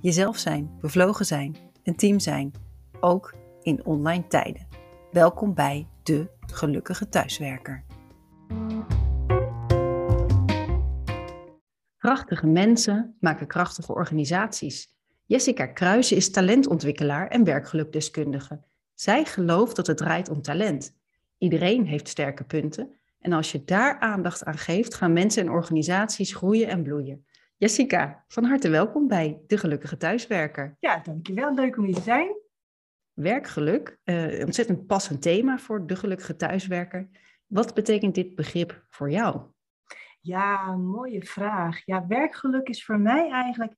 Jezelf 0.00 0.38
zijn, 0.38 0.76
bevlogen 0.80 1.26
zijn, 1.26 1.56
een 1.82 1.96
team 1.96 2.18
zijn, 2.18 2.52
ook 3.00 3.34
in 3.62 3.84
online 3.84 4.26
tijden. 4.26 4.66
Welkom 5.12 5.54
bij 5.54 5.88
de 6.02 6.28
gelukkige 6.52 7.08
thuiswerker. 7.08 7.84
Krachtige 11.96 12.46
mensen 12.46 13.16
maken 13.20 13.46
krachtige 13.46 13.94
organisaties. 13.94 14.94
Jessica 15.24 15.66
Kruijsen 15.66 16.16
is 16.16 16.30
talentontwikkelaar 16.30 17.28
en 17.28 17.44
werkgelukdeskundige. 17.44 18.60
Zij 18.94 19.24
gelooft 19.24 19.76
dat 19.76 19.86
het 19.86 19.96
draait 19.96 20.28
om 20.28 20.42
talent. 20.42 20.96
Iedereen 21.38 21.86
heeft 21.86 22.08
sterke 22.08 22.44
punten 22.44 22.94
en 23.20 23.32
als 23.32 23.52
je 23.52 23.64
daar 23.64 23.98
aandacht 23.98 24.44
aan 24.44 24.58
geeft, 24.58 24.94
gaan 24.94 25.12
mensen 25.12 25.42
en 25.42 25.50
organisaties 25.52 26.34
groeien 26.34 26.68
en 26.68 26.82
bloeien. 26.82 27.25
Jessica, 27.58 28.24
van 28.28 28.44
harte 28.44 28.68
welkom 28.68 29.08
bij 29.08 29.42
De 29.46 29.58
Gelukkige 29.58 29.96
Thuiswerker. 29.96 30.76
Ja, 30.80 30.98
dankjewel. 30.98 31.54
Leuk 31.54 31.76
om 31.76 31.84
hier 31.84 31.94
te 31.94 32.00
zijn. 32.00 32.36
Werkgeluk, 33.12 33.98
uh, 34.04 34.44
ontzettend 34.44 34.86
passend 34.86 35.22
thema 35.22 35.58
voor 35.58 35.86
De 35.86 35.96
Gelukkige 35.96 36.36
Thuiswerker. 36.36 37.08
Wat 37.46 37.74
betekent 37.74 38.14
dit 38.14 38.34
begrip 38.34 38.84
voor 38.88 39.10
jou? 39.10 39.40
Ja, 40.20 40.76
mooie 40.76 41.22
vraag. 41.22 41.84
Ja, 41.84 42.06
werkgeluk 42.06 42.68
is 42.68 42.84
voor 42.84 42.98
mij 42.98 43.30
eigenlijk 43.30 43.74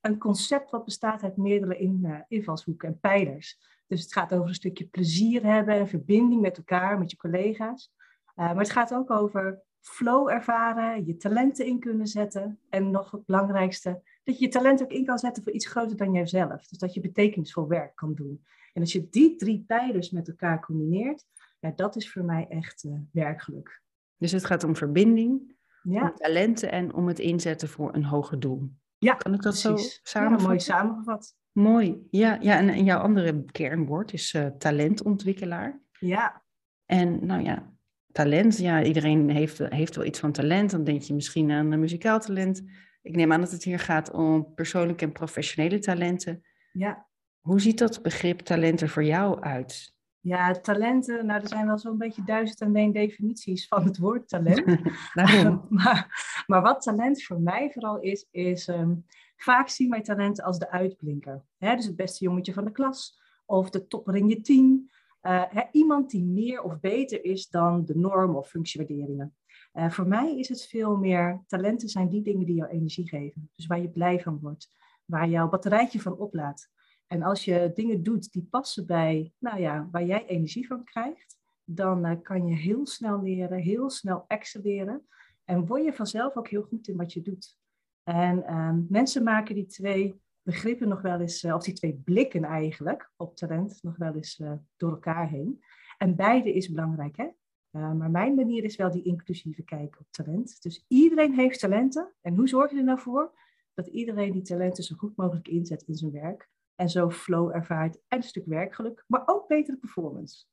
een 0.00 0.18
concept 0.18 0.70
wat 0.70 0.84
bestaat 0.84 1.22
uit 1.22 1.36
meerdere 1.36 1.78
in, 1.78 2.00
uh, 2.02 2.20
invalshoeken 2.28 2.88
en 2.88 3.00
pijlers. 3.00 3.58
Dus 3.86 4.02
het 4.02 4.12
gaat 4.12 4.32
over 4.34 4.48
een 4.48 4.54
stukje 4.54 4.86
plezier 4.86 5.44
hebben 5.44 5.74
en 5.74 5.88
verbinding 5.88 6.40
met 6.40 6.56
elkaar, 6.56 6.98
met 6.98 7.10
je 7.10 7.16
collega's. 7.16 7.92
Uh, 8.36 8.44
maar 8.44 8.58
het 8.58 8.70
gaat 8.70 8.94
ook 8.94 9.10
over 9.10 9.62
flow 9.88 10.28
ervaren, 10.28 11.06
je 11.06 11.16
talenten 11.16 11.66
in 11.66 11.80
kunnen 11.80 12.06
zetten. 12.06 12.58
En 12.68 12.90
nog 12.90 13.10
het 13.10 13.26
belangrijkste, 13.26 14.02
dat 14.24 14.38
je 14.38 14.44
je 14.44 14.50
talent 14.50 14.82
ook 14.82 14.90
in 14.90 15.04
kan 15.04 15.18
zetten 15.18 15.42
voor 15.42 15.52
iets 15.52 15.66
groter 15.66 15.96
dan 15.96 16.12
jijzelf. 16.12 16.66
Dus 16.66 16.78
dat 16.78 16.94
je 16.94 17.00
betekenisvol 17.00 17.68
werk 17.68 17.96
kan 17.96 18.14
doen. 18.14 18.44
En 18.72 18.80
als 18.80 18.92
je 18.92 19.08
die 19.08 19.36
drie 19.36 19.64
pijlers 19.66 20.10
met 20.10 20.28
elkaar 20.28 20.60
combineert, 20.60 21.26
ja, 21.60 21.72
dat 21.76 21.96
is 21.96 22.12
voor 22.12 22.24
mij 22.24 22.46
echt 22.48 22.84
uh, 22.84 22.92
werkgeluk. 23.12 23.82
Dus 24.16 24.32
het 24.32 24.44
gaat 24.44 24.64
om 24.64 24.76
verbinding, 24.76 25.56
ja. 25.82 26.02
om 26.02 26.14
talenten 26.14 26.70
en 26.72 26.94
om 26.94 27.08
het 27.08 27.18
inzetten 27.18 27.68
voor 27.68 27.94
een 27.94 28.04
hoger 28.04 28.40
doel. 28.40 28.70
Ja, 28.98 29.14
kan 29.14 29.34
ik 29.34 29.42
dat 29.42 29.60
precies. 29.60 29.94
zo 29.94 30.00
samenvatten? 30.02 30.42
Ja, 30.42 30.48
mooi 30.48 30.60
samengevat. 30.60 31.36
Mooi, 31.52 32.06
ja. 32.10 32.38
ja 32.40 32.56
en, 32.56 32.68
en 32.68 32.84
jouw 32.84 33.00
andere 33.00 33.44
kernwoord 33.44 34.12
is 34.12 34.34
uh, 34.34 34.46
talentontwikkelaar. 34.46 35.80
Ja. 35.98 36.42
En 36.86 37.26
nou 37.26 37.42
ja, 37.42 37.72
talent. 38.12 38.58
Ja, 38.58 38.82
iedereen 38.82 39.30
heeft, 39.30 39.58
heeft 39.58 39.96
wel 39.96 40.04
iets 40.04 40.18
van 40.18 40.32
talent. 40.32 40.70
Dan 40.70 40.84
denk 40.84 41.02
je 41.02 41.14
misschien 41.14 41.50
aan 41.50 41.72
een 41.72 41.80
muzikaal 41.80 42.20
talent. 42.20 42.62
Ik 43.02 43.16
neem 43.16 43.32
aan 43.32 43.40
dat 43.40 43.50
het 43.50 43.64
hier 43.64 43.78
gaat 43.78 44.10
om 44.10 44.54
persoonlijke 44.54 45.04
en 45.04 45.12
professionele 45.12 45.78
talenten. 45.78 46.42
Ja. 46.72 47.06
Hoe 47.40 47.60
ziet 47.60 47.78
dat 47.78 48.02
begrip 48.02 48.40
talent 48.40 48.80
er 48.80 48.88
voor 48.88 49.04
jou 49.04 49.40
uit? 49.40 49.96
Ja, 50.20 50.52
talenten, 50.52 51.26
nou 51.26 51.40
er 51.40 51.48
zijn 51.48 51.66
wel 51.66 51.78
zo'n 51.78 51.98
beetje 51.98 52.24
duizend 52.24 52.60
en 52.60 52.76
één 52.76 52.92
definities 52.92 53.68
van 53.68 53.84
het 53.84 53.98
woord 53.98 54.28
talent. 54.28 54.64
maar, 55.68 56.42
maar 56.46 56.62
wat 56.62 56.82
talent 56.82 57.22
voor 57.22 57.40
mij 57.40 57.70
vooral 57.72 58.00
is, 58.00 58.26
is 58.30 58.68
um, 58.68 59.04
vaak 59.36 59.68
zien 59.68 59.90
wij 59.90 60.02
talenten 60.02 60.44
als 60.44 60.58
de 60.58 60.70
uitblinker. 60.70 61.44
Hè? 61.58 61.76
Dus 61.76 61.84
het 61.84 61.96
beste 61.96 62.24
jongetje 62.24 62.52
van 62.52 62.64
de 62.64 62.72
klas 62.72 63.20
of 63.46 63.70
de 63.70 63.86
topper 63.86 64.16
in 64.16 64.28
je 64.28 64.40
team. 64.40 64.90
Uh, 65.22 65.44
iemand 65.72 66.10
die 66.10 66.24
meer 66.24 66.62
of 66.62 66.80
beter 66.80 67.24
is 67.24 67.48
dan 67.48 67.84
de 67.84 67.96
norm 67.96 68.36
of 68.36 68.48
functiewaarderingen. 68.48 69.36
Uh, 69.72 69.90
voor 69.90 70.06
mij 70.06 70.38
is 70.38 70.48
het 70.48 70.66
veel 70.66 70.96
meer, 70.96 71.44
talenten 71.46 71.88
zijn 71.88 72.08
die 72.08 72.22
dingen 72.22 72.46
die 72.46 72.54
jou 72.54 72.70
energie 72.70 73.08
geven. 73.08 73.50
Dus 73.54 73.66
waar 73.66 73.80
je 73.80 73.90
blij 73.90 74.20
van 74.20 74.38
wordt, 74.40 74.70
waar 75.04 75.28
jouw 75.28 75.48
batterijtje 75.48 76.00
van 76.00 76.18
oplaadt. 76.18 76.70
En 77.06 77.22
als 77.22 77.44
je 77.44 77.70
dingen 77.74 78.02
doet 78.02 78.32
die 78.32 78.46
passen 78.50 78.86
bij, 78.86 79.32
nou 79.38 79.60
ja, 79.60 79.88
waar 79.90 80.04
jij 80.04 80.26
energie 80.26 80.66
van 80.66 80.84
krijgt, 80.84 81.36
dan 81.64 82.06
uh, 82.06 82.12
kan 82.22 82.46
je 82.46 82.54
heel 82.54 82.86
snel 82.86 83.22
leren, 83.22 83.58
heel 83.58 83.90
snel 83.90 84.24
excelleren. 84.26 85.06
En 85.44 85.66
word 85.66 85.84
je 85.84 85.92
vanzelf 85.92 86.36
ook 86.36 86.48
heel 86.48 86.62
goed 86.62 86.88
in 86.88 86.96
wat 86.96 87.12
je 87.12 87.22
doet. 87.22 87.58
En 88.02 88.46
ehm, 88.46 88.82
mensen 88.88 89.22
maken 89.22 89.54
die 89.54 89.66
twee 89.66 90.20
begrippen 90.48 90.88
nog 90.88 91.00
wel 91.00 91.20
eens, 91.20 91.44
of 91.44 91.62
die 91.62 91.74
twee 91.74 92.00
blikken 92.04 92.44
eigenlijk 92.44 93.10
op 93.16 93.36
talent, 93.36 93.78
nog 93.82 93.96
wel 93.96 94.14
eens 94.14 94.38
uh, 94.38 94.52
door 94.76 94.90
elkaar 94.90 95.28
heen. 95.28 95.62
En 95.98 96.16
beide 96.16 96.52
is 96.52 96.68
belangrijk, 96.68 97.16
hè? 97.16 97.24
Uh, 97.72 97.92
maar 97.92 98.10
mijn 98.10 98.34
manier 98.34 98.64
is 98.64 98.76
wel 98.76 98.90
die 98.90 99.02
inclusieve 99.02 99.62
kijk 99.62 99.96
op 100.00 100.06
talent. 100.10 100.62
Dus 100.62 100.84
iedereen 100.88 101.34
heeft 101.34 101.60
talenten. 101.60 102.12
En 102.20 102.36
hoe 102.36 102.48
zorg 102.48 102.70
je 102.70 102.76
er 102.76 102.84
nou 102.84 102.98
voor 102.98 103.32
dat 103.74 103.86
iedereen 103.86 104.32
die 104.32 104.42
talenten 104.42 104.84
zo 104.84 104.96
goed 104.96 105.16
mogelijk 105.16 105.48
inzet 105.48 105.82
in 105.82 105.94
zijn 105.94 106.12
werk? 106.12 106.48
En 106.74 106.88
zo 106.88 107.10
flow 107.10 107.54
ervaart 107.54 107.98
en 108.08 108.16
een 108.16 108.22
stuk 108.22 108.46
werkgeluk, 108.46 109.04
maar 109.06 109.22
ook 109.26 109.48
betere 109.48 109.76
performance. 109.76 110.44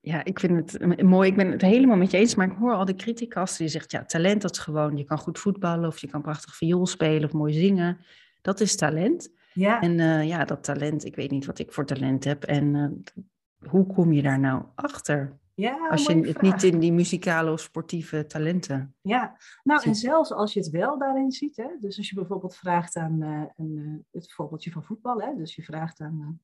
Ja, 0.00 0.24
ik 0.24 0.40
vind 0.40 0.72
het 0.72 1.02
mooi. 1.02 1.30
Ik 1.30 1.36
ben 1.36 1.50
het 1.50 1.62
helemaal 1.62 1.96
met 1.96 2.10
je 2.10 2.16
eens. 2.16 2.34
Maar 2.34 2.50
ik 2.50 2.56
hoor 2.56 2.72
al 2.72 2.84
de 2.84 2.94
criticas 2.94 3.56
die 3.56 3.68
zegt, 3.68 3.90
ja, 3.90 4.04
talent 4.04 4.42
dat 4.42 4.50
is 4.50 4.58
gewoon, 4.58 4.96
je 4.96 5.04
kan 5.04 5.18
goed 5.18 5.38
voetballen 5.38 5.88
of 5.88 5.98
je 5.98 6.08
kan 6.08 6.22
prachtig 6.22 6.56
viool 6.56 6.86
spelen 6.86 7.24
of 7.24 7.32
mooi 7.32 7.52
zingen. 7.52 7.98
Dat 8.42 8.60
is 8.60 8.76
talent. 8.76 9.32
Ja. 9.52 9.80
En 9.80 9.98
uh, 9.98 10.26
ja, 10.26 10.44
dat 10.44 10.64
talent, 10.64 11.04
ik 11.04 11.16
weet 11.16 11.30
niet 11.30 11.46
wat 11.46 11.58
ik 11.58 11.72
voor 11.72 11.86
talent 11.86 12.24
heb. 12.24 12.44
En 12.44 12.74
uh, 12.74 13.70
hoe 13.70 13.86
kom 13.86 14.12
je 14.12 14.22
daar 14.22 14.38
nou 14.38 14.64
achter? 14.74 15.40
Ja, 15.54 15.88
als 15.88 16.06
je 16.06 16.26
het 16.26 16.40
niet 16.40 16.62
in 16.62 16.78
die 16.78 16.92
muzikale 16.92 17.52
of 17.52 17.60
sportieve 17.60 18.26
talenten. 18.26 18.94
Ja, 19.00 19.36
nou 19.62 19.80
ziet. 19.80 19.88
en 19.88 19.94
zelfs 19.94 20.32
als 20.32 20.52
je 20.52 20.60
het 20.60 20.70
wel 20.70 20.98
daarin 20.98 21.32
ziet. 21.32 21.56
Hè, 21.56 21.66
dus 21.80 21.96
als 21.96 22.08
je 22.08 22.14
bijvoorbeeld 22.14 22.56
vraagt 22.56 22.96
aan 22.96 23.22
uh, 23.22 23.42
een, 23.56 24.06
het 24.10 24.32
voorbeeldje 24.32 24.70
van 24.70 24.84
voetbal. 24.84 25.20
Hè, 25.20 25.34
dus 25.36 25.54
je 25.54 25.62
vraagt 25.62 26.00
aan 26.00 26.40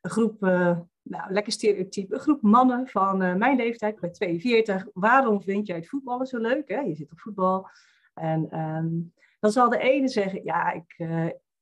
een 0.00 0.10
groep, 0.10 0.40
nou 1.02 1.32
lekker 1.32 1.52
stereotype, 1.52 2.14
een 2.14 2.20
groep 2.20 2.42
mannen 2.42 2.88
van 2.88 3.16
mijn 3.16 3.56
leeftijd, 3.56 4.00
bij 4.00 4.10
42. 4.10 4.86
Waarom 4.92 5.42
vind 5.42 5.66
jij 5.66 5.76
het 5.76 5.88
voetballen 5.88 6.26
zo 6.26 6.38
leuk? 6.38 6.68
Hè? 6.68 6.80
Je 6.80 6.94
zit 6.94 7.12
op 7.12 7.20
voetbal. 7.20 7.68
En 8.14 8.58
um, 8.58 9.12
dan 9.40 9.52
zal 9.52 9.68
de 9.68 9.78
ene 9.78 10.08
zeggen, 10.08 10.44
ja, 10.44 10.72
ik, 10.72 10.96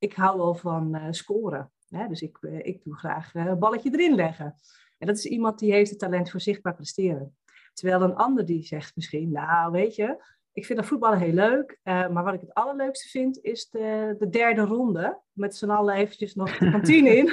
ik 0.00 0.14
hou 0.14 0.38
wel 0.38 0.54
van 0.54 0.96
uh, 0.96 1.06
scoren. 1.10 1.72
Hè? 1.88 2.08
Dus 2.08 2.22
ik, 2.22 2.38
uh, 2.40 2.58
ik 2.66 2.84
doe 2.84 2.96
graag 2.96 3.34
uh, 3.34 3.46
een 3.46 3.58
balletje 3.58 3.90
erin 3.92 4.14
leggen. 4.14 4.58
En 4.98 5.06
dat 5.06 5.16
is 5.16 5.24
iemand 5.26 5.58
die 5.58 5.72
heeft 5.72 5.90
het 5.90 5.98
talent 5.98 6.30
voor 6.30 6.40
zichtbaar 6.40 6.74
presteren. 6.74 7.36
Terwijl 7.72 8.02
een 8.02 8.14
ander 8.14 8.44
die 8.44 8.62
zegt 8.62 8.96
misschien, 8.96 9.30
nou 9.30 9.72
weet 9.72 9.94
je, 9.94 10.24
ik 10.52 10.66
vind 10.66 10.78
dat 10.78 10.88
voetballen 10.88 11.18
heel 11.18 11.32
leuk. 11.32 11.78
maar 11.82 12.24
wat 12.24 12.34
ik 12.34 12.40
het 12.40 12.54
allerleukste 12.54 13.08
vind 13.08 13.38
is 13.42 13.70
de, 13.70 14.16
de 14.18 14.28
derde 14.28 14.60
ronde. 14.60 15.20
Met 15.32 15.56
z'n 15.56 15.70
allen 15.70 15.94
eventjes 15.94 16.34
nog 16.34 16.58
de 16.58 16.70
kantine 16.70 17.16
in. 17.16 17.30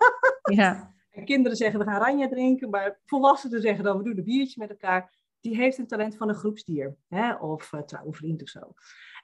ja. 0.60 0.94
En 1.10 1.24
kinderen 1.24 1.56
zeggen 1.56 1.78
we 1.78 1.84
gaan 1.84 2.00
ranja 2.00 2.28
drinken. 2.28 2.70
Maar 2.70 3.00
volwassenen 3.04 3.60
zeggen 3.60 3.84
dan 3.84 3.98
we 3.98 4.04
doen 4.04 4.18
een 4.18 4.24
biertje 4.24 4.60
met 4.60 4.70
elkaar. 4.70 5.12
Die 5.40 5.56
heeft 5.56 5.78
een 5.78 5.86
talent 5.86 6.16
van 6.16 6.28
een 6.28 6.34
groepsdier. 6.34 6.96
Hè? 7.08 7.34
Of 7.34 7.72
trouwe 7.86 8.12
vriend 8.12 8.42
of 8.42 8.48
zo. 8.48 8.74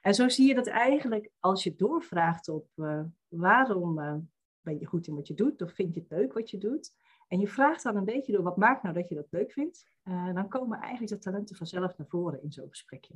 En 0.01 0.13
zo 0.13 0.29
zie 0.29 0.47
je 0.47 0.55
dat 0.55 0.67
eigenlijk 0.67 1.29
als 1.39 1.63
je 1.63 1.75
doorvraagt 1.75 2.49
op 2.49 2.67
uh, 2.75 3.01
waarom 3.27 3.99
uh, 3.99 4.13
ben 4.61 4.79
je 4.79 4.85
goed 4.85 5.07
in 5.07 5.15
wat 5.15 5.27
je 5.27 5.33
doet, 5.33 5.61
of 5.61 5.73
vind 5.73 5.93
je 5.93 5.99
het 5.99 6.09
leuk 6.09 6.33
wat 6.33 6.49
je 6.49 6.57
doet, 6.57 6.93
en 7.27 7.39
je 7.39 7.47
vraagt 7.47 7.83
dan 7.83 7.95
een 7.95 8.05
beetje 8.05 8.31
door 8.31 8.43
wat 8.43 8.57
maakt 8.57 8.83
nou 8.83 8.95
dat 8.95 9.09
je 9.09 9.15
dat 9.15 9.27
leuk 9.29 9.51
vindt, 9.51 9.87
uh, 10.03 10.33
dan 10.33 10.47
komen 10.47 10.79
eigenlijk 10.79 11.11
de 11.11 11.19
talenten 11.19 11.55
vanzelf 11.55 11.97
naar 11.97 12.07
voren 12.07 12.43
in 12.43 12.51
zo'n 12.51 12.69
gesprekje. 12.69 13.13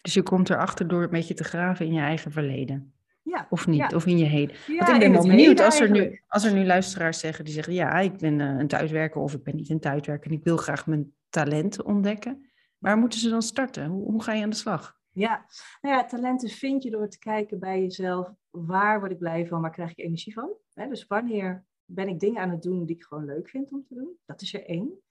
Dus 0.00 0.14
je 0.14 0.22
komt 0.22 0.50
erachter 0.50 0.88
door 0.88 1.02
een 1.02 1.10
beetje 1.10 1.34
te 1.34 1.44
graven 1.44 1.86
in 1.86 1.92
je 1.92 2.00
eigen 2.00 2.32
verleden. 2.32 2.92
Ja, 3.22 3.46
of 3.50 3.66
niet, 3.66 3.78
ja. 3.78 3.96
of 3.96 4.06
in 4.06 4.18
je 4.18 4.24
heden. 4.24 4.56
Ja, 4.66 4.76
Want 4.76 4.90
ik 4.90 4.98
ben 4.98 5.12
wel 5.12 5.26
benieuwd 5.26 5.60
als 5.60 5.80
er, 5.80 5.90
nu, 5.90 6.22
als 6.28 6.44
er 6.44 6.52
nu 6.52 6.64
luisteraars 6.64 7.18
zeggen 7.18 7.44
die 7.44 7.54
zeggen, 7.54 7.72
ja, 7.72 7.98
ik 7.98 8.16
ben 8.16 8.38
een 8.38 8.68
thuiswerker 8.68 9.20
of 9.20 9.34
ik 9.34 9.42
ben 9.42 9.56
niet 9.56 9.70
een 9.70 9.80
thuiswerker 9.80 10.30
en 10.30 10.36
ik 10.36 10.44
wil 10.44 10.56
graag 10.56 10.86
mijn 10.86 11.12
talenten 11.28 11.84
ontdekken. 11.84 12.46
Waar 12.78 12.96
moeten 12.96 13.20
ze 13.20 13.28
dan 13.28 13.42
starten? 13.42 13.86
Hoe, 13.86 14.10
hoe 14.10 14.22
ga 14.22 14.32
je 14.32 14.42
aan 14.42 14.50
de 14.50 14.56
slag? 14.56 14.99
Ja, 15.12 15.46
nou 15.80 15.96
ja, 15.96 16.04
talenten 16.04 16.48
vind 16.48 16.82
je 16.82 16.90
door 16.90 17.08
te 17.08 17.18
kijken 17.18 17.58
bij 17.58 17.80
jezelf. 17.80 18.32
Waar 18.50 18.98
word 18.98 19.12
ik 19.12 19.18
blij 19.18 19.46
van? 19.46 19.60
Waar 19.60 19.70
krijg 19.70 19.90
ik 19.90 19.98
energie 19.98 20.32
van? 20.32 20.52
Dus 20.74 21.06
wanneer 21.06 21.64
ben 21.84 22.08
ik 22.08 22.20
dingen 22.20 22.42
aan 22.42 22.50
het 22.50 22.62
doen 22.62 22.84
die 22.84 22.96
ik 22.96 23.02
gewoon 23.02 23.24
leuk 23.24 23.48
vind 23.48 23.72
om 23.72 23.84
te 23.84 23.94
doen? 23.94 24.18
Dat 24.26 24.40
is 24.40 24.54
er 24.54 24.64
één. 24.66 25.02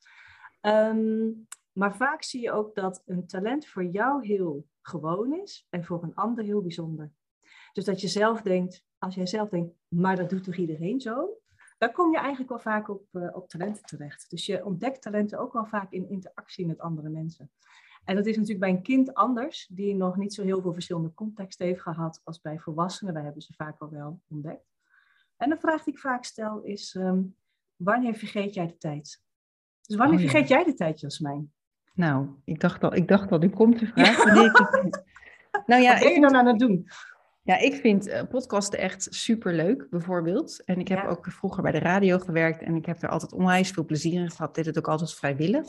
Um, 0.62 1.48
maar 1.72 1.96
vaak 1.96 2.24
zie 2.24 2.42
je 2.42 2.52
ook 2.52 2.76
dat 2.76 3.04
een 3.06 3.28
talent 3.28 3.68
voor 3.68 3.86
jou 3.86 4.26
heel 4.26 4.68
gewoon 4.82 5.34
is 5.34 5.68
en 5.70 5.84
voor 5.84 6.04
een 6.04 6.16
ander 6.16 6.44
heel 6.44 6.62
bijzonder. 6.62 7.12
Dus 7.74 7.86
dat 7.86 8.02
je 8.02 8.08
zelf 8.08 8.42
denkt, 8.42 8.84
als 8.98 9.16
jij 9.16 9.26
zelf 9.26 9.50
denkt, 9.50 9.76
maar 9.88 10.16
dat 10.16 10.30
doet 10.30 10.44
toch 10.44 10.56
iedereen 10.56 11.00
zo? 11.00 11.38
Dan 11.78 11.92
kom 11.92 12.12
je 12.12 12.18
eigenlijk 12.18 12.50
wel 12.50 12.60
vaak 12.60 12.90
op, 12.90 13.06
uh, 13.12 13.36
op 13.36 13.50
talenten 13.50 13.84
terecht. 13.84 14.30
Dus 14.30 14.46
je 14.46 14.66
ontdekt 14.66 15.02
talenten 15.02 15.40
ook 15.40 15.54
wel 15.54 15.66
vaak 15.66 15.92
in 15.92 16.10
interactie 16.10 16.66
met 16.66 16.80
andere 16.80 17.10
mensen. 17.10 17.52
En 18.10 18.16
dat 18.16 18.26
is 18.26 18.36
natuurlijk 18.36 18.60
bij 18.60 18.70
een 18.70 18.82
kind 18.82 19.14
anders, 19.14 19.68
die 19.72 19.96
nog 19.96 20.18
niet 20.18 20.34
zo 20.34 20.44
heel 20.44 20.62
veel 20.62 20.74
verschillende 20.74 21.14
contexten 21.14 21.66
heeft 21.66 21.82
gehad 21.82 22.22
als 22.24 22.42
bij 22.42 22.60
volwassenen. 22.60 23.14
Wij 23.14 23.24
hebben 23.24 23.42
ze 23.42 23.54
vaak 23.54 23.80
al 23.80 23.90
wel 23.90 24.20
ontdekt. 24.28 24.76
En 25.38 25.50
de 25.50 25.58
vraag 25.60 25.84
die 25.84 25.94
ik 25.94 26.00
vaak 26.00 26.24
stel 26.24 26.62
is, 26.62 26.96
ehm, 26.96 27.22
wanneer 27.76 28.14
vergeet 28.14 28.54
jij 28.54 28.68
de 28.68 28.78
tijd? 28.78 29.22
Dus 29.82 29.96
wanneer 29.96 30.16
oh, 30.16 30.30
vergeet 30.30 30.48
jij 30.48 30.64
de 30.64 30.74
tijd, 30.74 31.00
Jasmijn? 31.00 31.52
Nou, 31.94 32.28
ik 32.44 32.60
dacht 32.60 32.84
al, 32.84 32.96
ik 32.96 33.08
dacht 33.08 33.32
al, 33.32 33.40
die 33.40 33.50
komt 33.50 33.80
de 33.80 33.86
vraag. 33.86 34.26
nou 35.66 35.82
ja, 35.82 35.94
Wat 35.94 36.04
ben 36.04 36.14
je 36.14 36.22
dan 36.22 36.36
aan 36.36 36.48
het 36.48 36.60
doen? 36.60 36.88
Ja, 37.44 37.58
ik 37.58 37.74
vind 37.74 38.08
uh, 38.08 38.22
podcasten 38.30 38.80
echt 38.80 39.08
super 39.10 39.54
leuk, 39.54 39.90
bijvoorbeeld. 39.90 40.64
En 40.64 40.80
ik 40.80 40.88
heb 40.88 41.06
ook 41.06 41.32
vroeger 41.32 41.64
bij 41.64 41.72
de 41.72 41.80
radio 41.80 42.20
gewerkt 42.20 42.62
en 42.62 42.76
ik 42.76 42.86
heb 42.86 43.02
er 43.02 43.10
altijd 43.10 43.34
onwijs 43.34 43.72
veel 43.72 43.86
plezier 43.86 44.22
in 44.22 44.32
gehad. 44.32 44.56
Dit 44.56 44.66
het 44.66 44.78
ook 44.78 44.88
altijd 44.88 45.14
vrijwillig. 45.14 45.68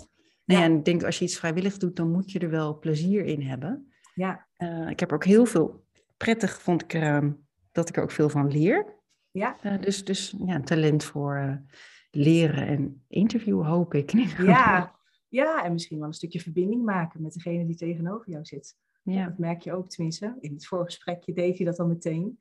Ja. 0.51 0.63
En 0.63 0.77
ik 0.77 0.85
denk, 0.85 1.03
als 1.03 1.19
je 1.19 1.25
iets 1.25 1.39
vrijwillig 1.39 1.77
doet, 1.77 1.97
dan 1.97 2.11
moet 2.11 2.33
je 2.33 2.39
er 2.39 2.51
wel 2.51 2.79
plezier 2.79 3.25
in 3.25 3.43
hebben. 3.43 3.93
Ja. 4.15 4.47
Uh, 4.59 4.91
ik 4.91 5.01
heb 5.01 5.13
ook 5.13 5.25
heel 5.25 5.47
veel 5.47 5.85
prettig, 6.17 6.61
vond 6.61 6.83
ik 6.83 6.95
uh, 6.95 7.27
dat 7.73 7.89
ik 7.89 7.97
er 7.97 8.03
ook 8.03 8.11
veel 8.11 8.29
van 8.29 8.51
leer. 8.51 8.99
Ja. 9.31 9.57
Uh, 9.63 9.81
dus, 9.81 10.05
dus 10.05 10.35
ja, 10.39 10.55
een 10.55 10.65
talent 10.65 11.05
voor 11.05 11.63
leren 12.11 12.67
en 12.67 13.05
interviewen, 13.09 13.67
hoop 13.67 13.95
ik. 13.95 14.13
Ja. 14.39 14.99
ja, 15.29 15.65
en 15.65 15.73
misschien 15.73 15.99
wel 15.99 16.07
een 16.07 16.15
stukje 16.15 16.41
verbinding 16.41 16.85
maken 16.85 17.23
met 17.23 17.33
degene 17.33 17.67
die 17.67 17.77
tegenover 17.77 18.31
jou 18.31 18.45
zit. 18.45 18.77
Ja. 19.03 19.25
Dat 19.25 19.39
merk 19.39 19.63
je 19.63 19.73
ook 19.73 19.91
tenminste. 19.91 20.37
In 20.41 20.53
het 20.53 20.67
voorgesprekje 20.67 21.33
deed 21.33 21.57
hij 21.57 21.67
dat 21.67 21.79
al 21.79 21.87
meteen. 21.87 22.41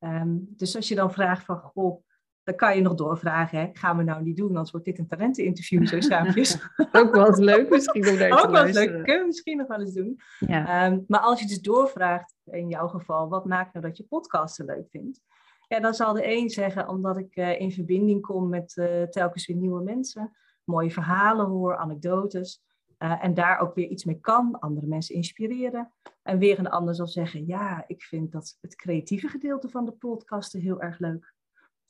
Um, 0.00 0.46
dus 0.56 0.76
als 0.76 0.88
je 0.88 0.94
dan 0.94 1.12
vraagt 1.12 1.44
van, 1.44 1.58
goh, 1.58 2.04
dan 2.50 2.58
kan 2.58 2.76
je 2.76 2.82
nog 2.82 2.94
doorvragen. 2.94 3.58
Hè? 3.58 3.68
Gaan 3.72 3.96
we 3.96 4.02
nou 4.02 4.22
niet 4.22 4.36
doen, 4.36 4.48
anders 4.48 4.70
wordt 4.70 4.86
dit 4.86 4.98
een 4.98 5.06
talenteninterview 5.06 5.86
zo 5.86 6.00
saapjes. 6.00 6.58
ook 6.92 7.14
wel 7.14 7.26
eens 7.26 7.38
leuk 7.38 7.70
misschien 7.70 8.08
om 8.08 8.18
daar 8.18 8.44
Ook 8.44 8.50
wel 8.50 8.64
eens 8.64 8.76
leuk, 8.76 8.90
kunnen 8.90 9.20
we 9.20 9.26
misschien 9.26 9.56
nog 9.56 9.66
wel 9.66 9.80
eens 9.80 9.92
doen. 9.92 10.20
Ja. 10.38 10.86
Um, 10.86 11.04
maar 11.06 11.20
als 11.20 11.40
je 11.40 11.46
dus 11.46 11.60
doorvraagt, 11.60 12.34
in 12.44 12.68
jouw 12.68 12.88
geval, 12.88 13.28
wat 13.28 13.44
maakt 13.44 13.72
nou 13.72 13.86
dat 13.86 13.96
je 13.96 14.04
podcasten 14.04 14.64
leuk 14.64 14.88
vindt? 14.90 15.20
Ja, 15.68 15.80
dan 15.80 15.94
zal 15.94 16.12
de 16.12 16.36
een 16.36 16.50
zeggen, 16.50 16.88
omdat 16.88 17.16
ik 17.16 17.36
uh, 17.36 17.60
in 17.60 17.72
verbinding 17.72 18.22
kom 18.22 18.48
met 18.48 18.76
uh, 18.76 19.02
telkens 19.02 19.46
weer 19.46 19.56
nieuwe 19.56 19.82
mensen, 19.82 20.32
mooie 20.64 20.90
verhalen 20.90 21.46
hoor, 21.46 21.76
anekdotes. 21.76 22.62
Uh, 22.98 23.24
en 23.24 23.34
daar 23.34 23.58
ook 23.58 23.74
weer 23.74 23.88
iets 23.88 24.04
mee 24.04 24.20
kan, 24.20 24.58
andere 24.58 24.86
mensen 24.86 25.14
inspireren. 25.14 25.92
En 26.22 26.38
weer 26.38 26.58
een 26.58 26.70
ander 26.70 26.94
zal 26.94 27.06
zeggen, 27.06 27.46
ja, 27.46 27.84
ik 27.86 28.02
vind 28.02 28.32
dat 28.32 28.58
het 28.60 28.76
creatieve 28.76 29.28
gedeelte 29.28 29.68
van 29.68 29.84
de 29.84 29.92
podcasten 29.92 30.60
heel 30.60 30.80
erg 30.80 30.98
leuk. 30.98 31.34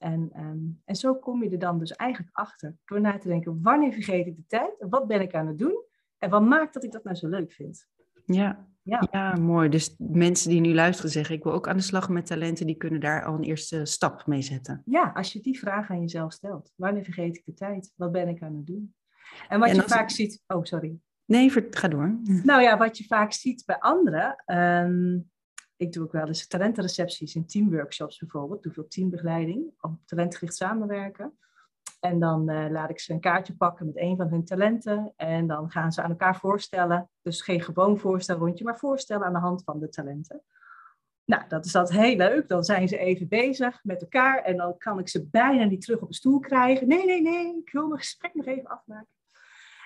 En, 0.01 0.31
um, 0.37 0.81
en 0.85 0.97
zo 0.97 1.15
kom 1.15 1.43
je 1.43 1.51
er 1.51 1.59
dan 1.59 1.79
dus 1.79 1.93
eigenlijk 1.93 2.37
achter. 2.37 2.77
Door 2.85 3.01
na 3.01 3.19
te 3.19 3.29
denken, 3.29 3.59
wanneer 3.63 3.93
vergeet 3.93 4.27
ik 4.27 4.37
de 4.37 4.47
tijd? 4.47 4.75
Wat 4.79 5.07
ben 5.07 5.21
ik 5.21 5.35
aan 5.35 5.47
het 5.47 5.59
doen? 5.59 5.85
En 6.19 6.31
wat 6.31 6.43
maakt 6.43 6.75
dat 6.75 6.85
ik 6.85 6.93
dat 6.93 7.05
nou 7.05 7.17
zo 7.17 7.29
leuk 7.29 7.53
vind? 7.53 7.87
Ja, 8.25 8.69
ja. 8.83 9.09
ja 9.11 9.35
mooi. 9.35 9.69
Dus 9.69 9.95
mensen 9.99 10.51
die 10.51 10.61
nu 10.61 10.75
luisteren 10.75 11.11
zeggen, 11.11 11.35
ik 11.35 11.43
wil 11.43 11.53
ook 11.53 11.69
aan 11.69 11.77
de 11.77 11.83
slag 11.83 12.09
met 12.09 12.27
talenten, 12.27 12.67
die 12.67 12.77
kunnen 12.77 13.01
daar 13.01 13.25
al 13.25 13.35
een 13.35 13.43
eerste 13.43 13.85
stap 13.85 14.27
mee 14.27 14.43
zetten. 14.43 14.83
Ja, 14.85 15.11
als 15.15 15.33
je 15.33 15.41
die 15.41 15.59
vraag 15.59 15.91
aan 15.91 16.01
jezelf 16.01 16.33
stelt. 16.33 16.73
Wanneer 16.77 17.05
vergeet 17.05 17.37
ik 17.37 17.45
de 17.45 17.55
tijd? 17.55 17.93
Wat 17.97 18.13
ben 18.13 18.29
ik 18.29 18.43
aan 18.43 18.57
het 18.57 18.67
doen? 18.67 18.95
En 19.49 19.61
wat 19.61 19.75
je 19.75 19.83
vaak 19.83 20.11
ziet... 20.11 20.43
Oh, 20.47 20.65
sorry. 20.65 20.99
Nee, 21.25 21.51
ga 21.71 21.89
door. 21.89 22.21
Nou 22.23 22.63
ja, 22.63 22.79
wat 22.79 22.99
je 22.99 23.05
vaak 23.05 23.33
ziet 23.33 23.63
bij 23.67 23.79
anderen... 23.79 24.45
Um, 24.47 25.31
ik 25.81 25.93
doe 25.93 26.05
ook 26.05 26.13
wel 26.13 26.27
eens 26.27 26.47
talentenrecepties 26.47 27.35
in 27.35 27.47
teamworkshops 27.47 28.19
bijvoorbeeld. 28.19 28.63
Doe 28.63 28.73
veel 28.73 28.89
teambegeleiding, 28.89 29.73
op 29.81 29.93
talentgericht 30.05 30.57
samenwerken. 30.57 31.39
En 32.01 32.19
dan 32.19 32.51
uh, 32.51 32.71
laat 32.71 32.91
ik 32.91 33.01
ze 33.01 33.13
een 33.13 33.21
kaartje 33.21 33.57
pakken 33.57 33.87
met 33.87 33.97
een 33.97 34.17
van 34.17 34.29
hun 34.29 34.45
talenten. 34.45 35.13
En 35.17 35.47
dan 35.47 35.71
gaan 35.71 35.93
ze 35.93 36.03
aan 36.03 36.11
elkaar 36.11 36.37
voorstellen. 36.37 37.11
Dus 37.23 37.43
geen 37.43 37.61
gewoon 37.61 37.99
voorstelrondje, 37.99 38.65
maar 38.65 38.79
voorstellen 38.79 39.27
aan 39.27 39.33
de 39.33 39.39
hand 39.39 39.65
van 39.65 39.81
de 39.81 39.89
talenten. 39.89 40.43
Nou, 41.25 41.43
dat 41.49 41.65
is 41.65 41.73
dat 41.73 41.91
heel 41.91 42.17
leuk. 42.17 42.49
Dan 42.49 42.65
zijn 42.65 42.89
ze 42.89 42.99
even 42.99 43.29
bezig 43.29 43.85
met 43.85 44.01
elkaar. 44.01 44.43
En 44.43 44.57
dan 44.57 44.79
kan 44.79 44.99
ik 44.99 45.09
ze 45.09 45.27
bijna 45.27 45.65
niet 45.65 45.81
terug 45.83 46.01
op 46.01 46.09
de 46.09 46.15
stoel 46.15 46.39
krijgen. 46.39 46.89
Nee, 46.89 47.07
nee, 47.07 47.23
nee, 47.23 47.57
ik 47.57 47.73
wil 47.73 47.87
mijn 47.87 48.01
gesprek 48.01 48.35
nog 48.35 48.47
even 48.47 48.71
afmaken. 48.71 49.15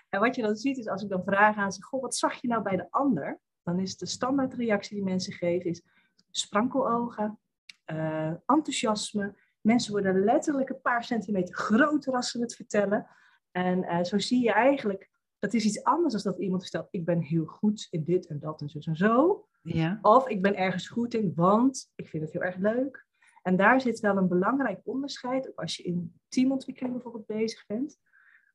En 0.09 0.21
wat 0.21 0.35
je 0.35 0.43
dan 0.43 0.57
ziet 0.57 0.79
is 0.79 0.89
als 0.89 1.03
ik 1.03 1.09
dan 1.09 1.25
vraag 1.25 1.57
aan 1.57 1.73
ze: 1.73 1.83
Goh, 1.83 2.03
wat 2.03 2.17
zag 2.17 2.41
je 2.41 2.49
nou 2.49 2.63
bij 2.63 2.77
de 2.77 2.87
ander? 2.91 3.41
Dan 3.65 3.79
is 3.79 3.97
de 3.97 4.07
standaardreactie 4.07 4.97
die 4.97 5.05
mensen 5.05 5.33
geven 5.33 5.71
is 5.71 5.83
sprankelogen, 6.31 7.39
uh, 7.87 8.33
enthousiasme. 8.47 9.35
Mensen 9.61 9.93
worden 9.93 10.25
letterlijk 10.25 10.69
een 10.69 10.81
paar 10.81 11.05
centimeter 11.05 11.55
groter 11.55 12.15
als 12.15 12.31
ze 12.31 12.41
het 12.41 12.55
vertellen. 12.55 13.07
En 13.51 13.79
uh, 13.79 14.03
zo 14.03 14.19
zie 14.19 14.43
je 14.43 14.53
eigenlijk, 14.53 15.11
dat 15.39 15.55
is 15.55 15.65
iets 15.65 15.83
anders 15.83 16.23
dan 16.23 16.33
dat 16.33 16.41
iemand 16.41 16.63
vertelt, 16.63 16.89
ik 16.91 17.05
ben 17.05 17.21
heel 17.21 17.45
goed 17.45 17.87
in 17.91 18.05
dit 18.05 18.27
en 18.27 18.39
dat 18.39 18.61
en 18.61 18.69
zo 18.69 18.79
en 18.79 18.97
zo. 18.97 19.47
Ja. 19.63 19.99
Of 20.03 20.29
ik 20.29 20.43
ben 20.43 20.57
ergens 20.57 20.89
goed 20.89 21.15
in, 21.15 21.33
want 21.35 21.93
ik 21.95 22.09
vind 22.09 22.23
het 22.23 22.33
heel 22.33 22.43
erg 22.43 22.57
leuk. 22.57 23.07
En 23.43 23.57
daar 23.57 23.81
zit 23.81 24.01
wel 24.01 24.17
een 24.17 24.29
belangrijk 24.29 24.81
onderscheid, 24.85 25.49
ook 25.49 25.61
als 25.61 25.77
je 25.77 25.83
in 25.83 26.21
teamontwikkeling 26.29 26.95
bijvoorbeeld 26.95 27.27
bezig 27.27 27.67
bent. 27.67 27.99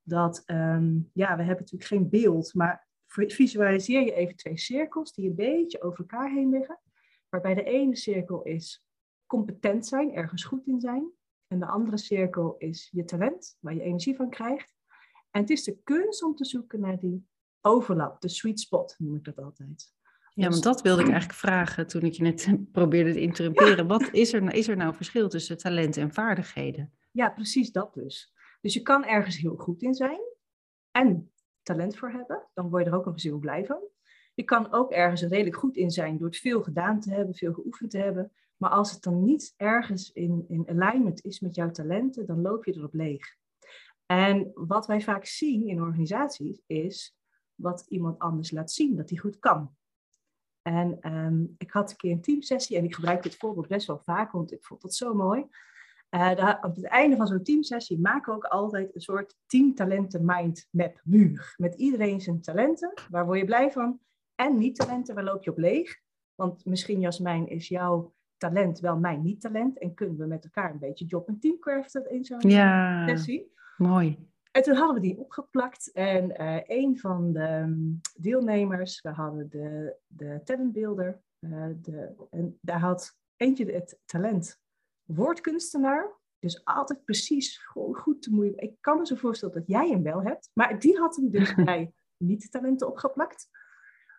Dat, 0.03 0.43
um, 0.45 1.09
ja, 1.13 1.35
we 1.35 1.43
hebben 1.43 1.63
natuurlijk 1.63 1.83
geen 1.83 2.09
beeld, 2.09 2.53
maar 2.53 2.87
visualiseer 3.09 4.01
je 4.01 4.13
even 4.13 4.35
twee 4.35 4.57
cirkels 4.57 5.13
die 5.13 5.29
een 5.29 5.35
beetje 5.35 5.81
over 5.81 5.99
elkaar 5.99 6.31
heen 6.31 6.49
liggen. 6.49 6.79
Waarbij 7.29 7.53
de 7.53 7.63
ene 7.63 7.95
cirkel 7.95 8.43
is 8.43 8.85
competent 9.25 9.87
zijn, 9.87 10.13
ergens 10.13 10.43
goed 10.43 10.67
in 10.67 10.79
zijn. 10.79 11.11
En 11.47 11.59
de 11.59 11.65
andere 11.65 11.97
cirkel 11.97 12.55
is 12.57 12.89
je 12.91 13.03
talent, 13.03 13.57
waar 13.59 13.73
je 13.73 13.81
energie 13.81 14.15
van 14.15 14.29
krijgt. 14.29 14.75
En 15.31 15.41
het 15.41 15.49
is 15.49 15.63
de 15.63 15.77
kunst 15.83 16.23
om 16.23 16.35
te 16.35 16.45
zoeken 16.45 16.79
naar 16.79 16.99
die 16.99 17.27
overlap, 17.61 18.21
de 18.21 18.29
sweet 18.29 18.59
spot 18.59 18.95
noem 18.97 19.15
ik 19.15 19.23
dat 19.23 19.37
altijd. 19.37 19.93
Ja, 20.33 20.41
want 20.41 20.53
dus 20.53 20.63
dat 20.63 20.81
wilde 20.81 21.01
ik 21.01 21.09
eigenlijk 21.09 21.39
vragen 21.39 21.87
toen 21.87 22.01
ik 22.01 22.13
je 22.13 22.23
net 22.23 22.55
probeerde 22.71 23.13
te 23.13 23.21
interrumperen. 23.21 23.87
Wat 23.87 24.09
is 24.11 24.33
er, 24.33 24.41
nou, 24.43 24.57
is 24.57 24.67
er 24.67 24.77
nou 24.77 24.95
verschil 24.95 25.29
tussen 25.29 25.57
talent 25.57 25.97
en 25.97 26.13
vaardigheden? 26.13 26.93
Ja, 27.11 27.29
precies 27.29 27.71
dat 27.71 27.93
dus. 27.93 28.33
Dus 28.61 28.73
je 28.73 28.81
kan 28.81 29.05
ergens 29.05 29.37
heel 29.37 29.55
goed 29.55 29.81
in 29.81 29.93
zijn 29.93 30.19
en 30.91 31.31
talent 31.63 31.97
voor 31.97 32.09
hebben. 32.11 32.47
Dan 32.53 32.69
word 32.69 32.83
je 32.83 32.89
er 32.89 32.95
ook 32.95 33.05
nog 33.05 33.23
eens 33.23 33.39
blij 33.39 33.65
van. 33.65 33.81
Je 34.33 34.43
kan 34.43 34.71
ook 34.71 34.91
ergens 34.91 35.21
redelijk 35.21 35.55
goed 35.55 35.77
in 35.77 35.91
zijn 35.91 36.17
door 36.17 36.27
het 36.27 36.37
veel 36.37 36.63
gedaan 36.63 36.99
te 36.99 37.13
hebben, 37.13 37.35
veel 37.35 37.53
geoefend 37.53 37.91
te 37.91 37.97
hebben. 37.97 38.31
Maar 38.57 38.69
als 38.69 38.91
het 38.91 39.03
dan 39.03 39.23
niet 39.23 39.53
ergens 39.57 40.11
in, 40.11 40.45
in 40.47 40.69
alignment 40.69 41.25
is 41.25 41.39
met 41.39 41.55
jouw 41.55 41.71
talenten, 41.71 42.25
dan 42.25 42.41
loop 42.41 42.65
je 42.65 42.75
erop 42.75 42.93
leeg. 42.93 43.37
En 44.05 44.51
wat 44.53 44.87
wij 44.87 45.01
vaak 45.01 45.25
zien 45.25 45.67
in 45.67 45.81
organisaties 45.81 46.61
is 46.65 47.17
wat 47.55 47.85
iemand 47.87 48.19
anders 48.19 48.51
laat 48.51 48.71
zien 48.71 48.95
dat 48.95 49.09
hij 49.09 49.17
goed 49.17 49.39
kan. 49.39 49.75
En 50.61 51.13
um, 51.15 51.55
ik 51.57 51.71
had 51.71 51.91
een 51.91 51.97
keer 51.97 52.11
een 52.11 52.21
teamsessie 52.21 52.77
en 52.77 52.83
ik 52.83 52.95
gebruik 52.95 53.23
dit 53.23 53.35
voorbeeld 53.35 53.67
best 53.67 53.87
wel 53.87 53.99
vaak, 53.99 54.31
want 54.31 54.51
ik 54.51 54.63
vond 54.63 54.81
dat 54.81 54.95
zo 54.95 55.13
mooi. 55.13 55.47
Uh, 56.15 56.35
daar, 56.35 56.63
op 56.63 56.75
het 56.75 56.85
einde 56.85 57.15
van 57.15 57.27
zo'n 57.27 57.43
teamsessie 57.43 57.99
maken 57.99 58.31
we 58.31 58.37
ook 58.37 58.45
altijd 58.45 58.95
een 58.95 59.01
soort 59.01 59.35
teamtalenten 59.45 60.25
mindmap 60.25 61.01
muur. 61.03 61.53
Met 61.57 61.75
iedereen 61.75 62.21
zijn 62.21 62.41
talenten, 62.41 62.93
waar 63.09 63.25
word 63.25 63.39
je 63.39 63.45
blij 63.45 63.71
van? 63.71 63.99
En 64.35 64.57
niet-talenten, 64.57 65.15
waar 65.15 65.23
loop 65.23 65.43
je 65.43 65.51
op 65.51 65.57
leeg? 65.57 65.99
Want 66.35 66.65
misschien, 66.65 66.99
Jasmijn, 66.99 67.47
is 67.47 67.67
jouw 67.67 68.13
talent 68.37 68.79
wel 68.79 68.97
mijn 68.97 69.21
niet-talent. 69.21 69.79
En 69.79 69.93
kunnen 69.93 70.17
we 70.17 70.25
met 70.25 70.43
elkaar 70.43 70.71
een 70.71 70.79
beetje 70.79 71.05
job 71.05 71.27
en 71.27 71.39
teamcraften 71.39 72.11
in 72.11 72.25
zo'n 72.25 72.49
ja, 72.49 73.07
sessie. 73.07 73.53
Mooi. 73.77 74.27
En 74.51 74.63
toen 74.63 74.75
hadden 74.75 74.95
we 74.95 75.07
die 75.07 75.17
opgeplakt. 75.17 75.91
En 75.91 76.41
uh, 76.41 76.59
een 76.63 76.99
van 76.99 77.33
de 77.33 77.47
um, 77.47 77.99
deelnemers, 78.15 79.01
we 79.01 79.09
hadden 79.09 79.49
de, 79.49 79.95
de 80.07 80.41
talentbeelder. 80.43 81.21
Uh, 81.39 81.65
de, 81.81 82.15
en 82.29 82.57
daar 82.61 82.79
had 82.79 83.17
eentje 83.35 83.71
het 83.71 83.99
talent 84.05 84.59
woordkunstenaar. 85.15 86.17
Dus 86.39 86.65
altijd 86.65 87.03
precies 87.03 87.57
goed 87.91 88.21
te 88.21 88.31
moeien. 88.31 88.57
Ik 88.57 88.75
kan 88.79 88.97
me 88.97 89.05
zo 89.05 89.15
voorstellen 89.15 89.55
dat 89.55 89.67
jij 89.67 89.89
hem 89.89 90.03
wel 90.03 90.23
hebt. 90.23 90.49
Maar 90.53 90.79
die 90.79 90.97
had 90.97 91.15
hem 91.15 91.29
dus 91.29 91.55
bij 91.65 91.93
niet-talenten 92.17 92.87
opgeplakt. 92.87 93.49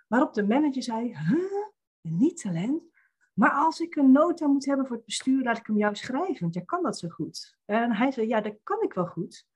Waarop 0.09 0.35
de 0.35 0.47
manager 0.47 0.83
zei, 0.83 1.17
huh, 1.17 1.67
niet 2.01 2.41
talent? 2.41 2.83
Maar 3.35 3.51
als 3.51 3.81
ik 3.81 3.97
een 3.97 4.13
nota 4.13 4.47
moet 4.47 4.67
hebben 4.67 4.87
voor 4.87 4.97
het 4.97 5.05
bestuur, 5.05 5.43
laat 5.43 5.59
ik 5.59 5.67
hem 5.67 5.77
jou 5.77 5.95
schrijven, 5.95 6.41
want 6.41 6.55
jij 6.55 6.65
kan 6.65 6.83
dat 6.83 6.99
zo 6.99 7.09
goed. 7.09 7.59
En 7.65 7.93
hij 7.93 8.11
zei, 8.11 8.29
ja, 8.29 8.41
dat 8.41 8.57
kan 8.63 8.83
ik 8.83 8.93
wel 8.93 9.07
goed, 9.07 9.47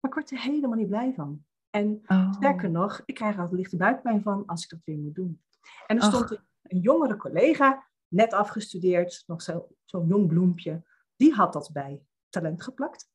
maar 0.00 0.10
ik 0.10 0.16
word 0.16 0.30
er 0.30 0.40
helemaal 0.40 0.78
niet 0.78 0.88
blij 0.88 1.12
van. 1.14 1.44
En 1.70 2.02
oh. 2.06 2.32
sterker 2.32 2.70
nog, 2.70 3.02
ik 3.04 3.14
krijg 3.14 3.34
er 3.34 3.40
altijd 3.40 3.58
lichte 3.58 3.76
buikpijn 3.76 4.22
van 4.22 4.46
als 4.46 4.62
ik 4.64 4.70
dat 4.70 4.80
weer 4.84 4.98
moet 4.98 5.14
doen. 5.14 5.42
En 5.86 5.96
er 5.96 6.02
stond 6.02 6.30
een, 6.30 6.78
jongere 6.80 7.16
collega, 7.16 7.86
net 8.14 8.32
afgestudeerd, 8.32 9.24
nog 9.26 9.42
zo'n 9.42 9.64
zo 9.84 10.04
jong 10.08 10.26
bloempje, 10.28 10.82
die 11.16 11.32
had 11.32 11.52
dat 11.52 11.70
bij 11.72 12.02
talent 12.28 12.62
geplakt. 12.62 13.10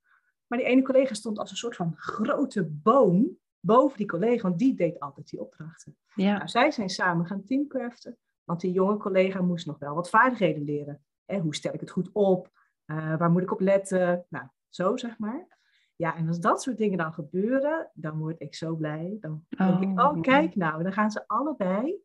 Maar 0.47 0.59
die 0.59 0.67
ene 0.67 0.81
collega 0.81 1.13
stond 1.13 1.39
als 1.39 1.51
een 1.51 1.57
soort 1.57 1.75
van 1.75 1.93
grote 1.97 2.65
boom 2.65 3.37
boven 3.59 3.97
die 3.97 4.07
collega, 4.07 4.41
want 4.41 4.59
die 4.59 4.75
deed 4.75 4.99
altijd 4.99 5.29
die 5.29 5.39
opdrachten. 5.39 5.97
Ja. 6.15 6.37
Nou, 6.37 6.47
zij 6.47 6.71
zijn 6.71 6.89
samen 6.89 7.25
gaan 7.25 7.43
teamcraften, 7.43 8.17
want 8.43 8.61
die 8.61 8.71
jonge 8.71 8.97
collega 8.97 9.41
moest 9.41 9.65
nog 9.65 9.79
wel 9.79 9.95
wat 9.95 10.09
vaardigheden 10.09 10.63
leren. 10.63 11.03
Hè, 11.25 11.39
hoe 11.39 11.55
stel 11.55 11.73
ik 11.73 11.79
het 11.79 11.91
goed 11.91 12.09
op? 12.11 12.49
Uh, 12.85 13.17
waar 13.17 13.31
moet 13.31 13.41
ik 13.41 13.51
op 13.51 13.59
letten? 13.59 14.25
Nou, 14.29 14.45
zo 14.69 14.97
zeg 14.97 15.17
maar. 15.17 15.57
Ja, 15.95 16.15
en 16.15 16.27
als 16.27 16.39
dat 16.39 16.61
soort 16.61 16.77
dingen 16.77 16.97
dan 16.97 17.13
gebeuren, 17.13 17.91
dan 17.93 18.17
word 18.17 18.41
ik 18.41 18.55
zo 18.55 18.75
blij. 18.75 19.17
Dan 19.19 19.45
denk 19.49 19.81
ik, 19.81 19.99
oh, 19.99 20.05
oh 20.05 20.21
kijk 20.21 20.55
nou, 20.55 20.83
dan 20.83 20.93
gaan 20.93 21.11
ze 21.11 21.27
allebei 21.27 22.01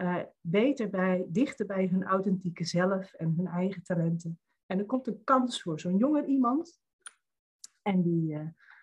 uh, 0.00 0.16
beter 0.40 0.90
bij, 0.90 1.24
dichter 1.28 1.66
bij 1.66 1.86
hun 1.86 2.04
authentieke 2.04 2.64
zelf 2.64 3.12
en 3.12 3.34
hun 3.36 3.46
eigen 3.46 3.82
talenten. 3.82 4.38
En 4.66 4.78
er 4.78 4.86
komt 4.86 5.06
een 5.06 5.24
kans 5.24 5.62
voor 5.62 5.80
zo'n 5.80 5.96
jonger 5.96 6.24
iemand. 6.24 6.80
En 7.82 8.02
die, 8.02 8.32
uh, 8.32 8.40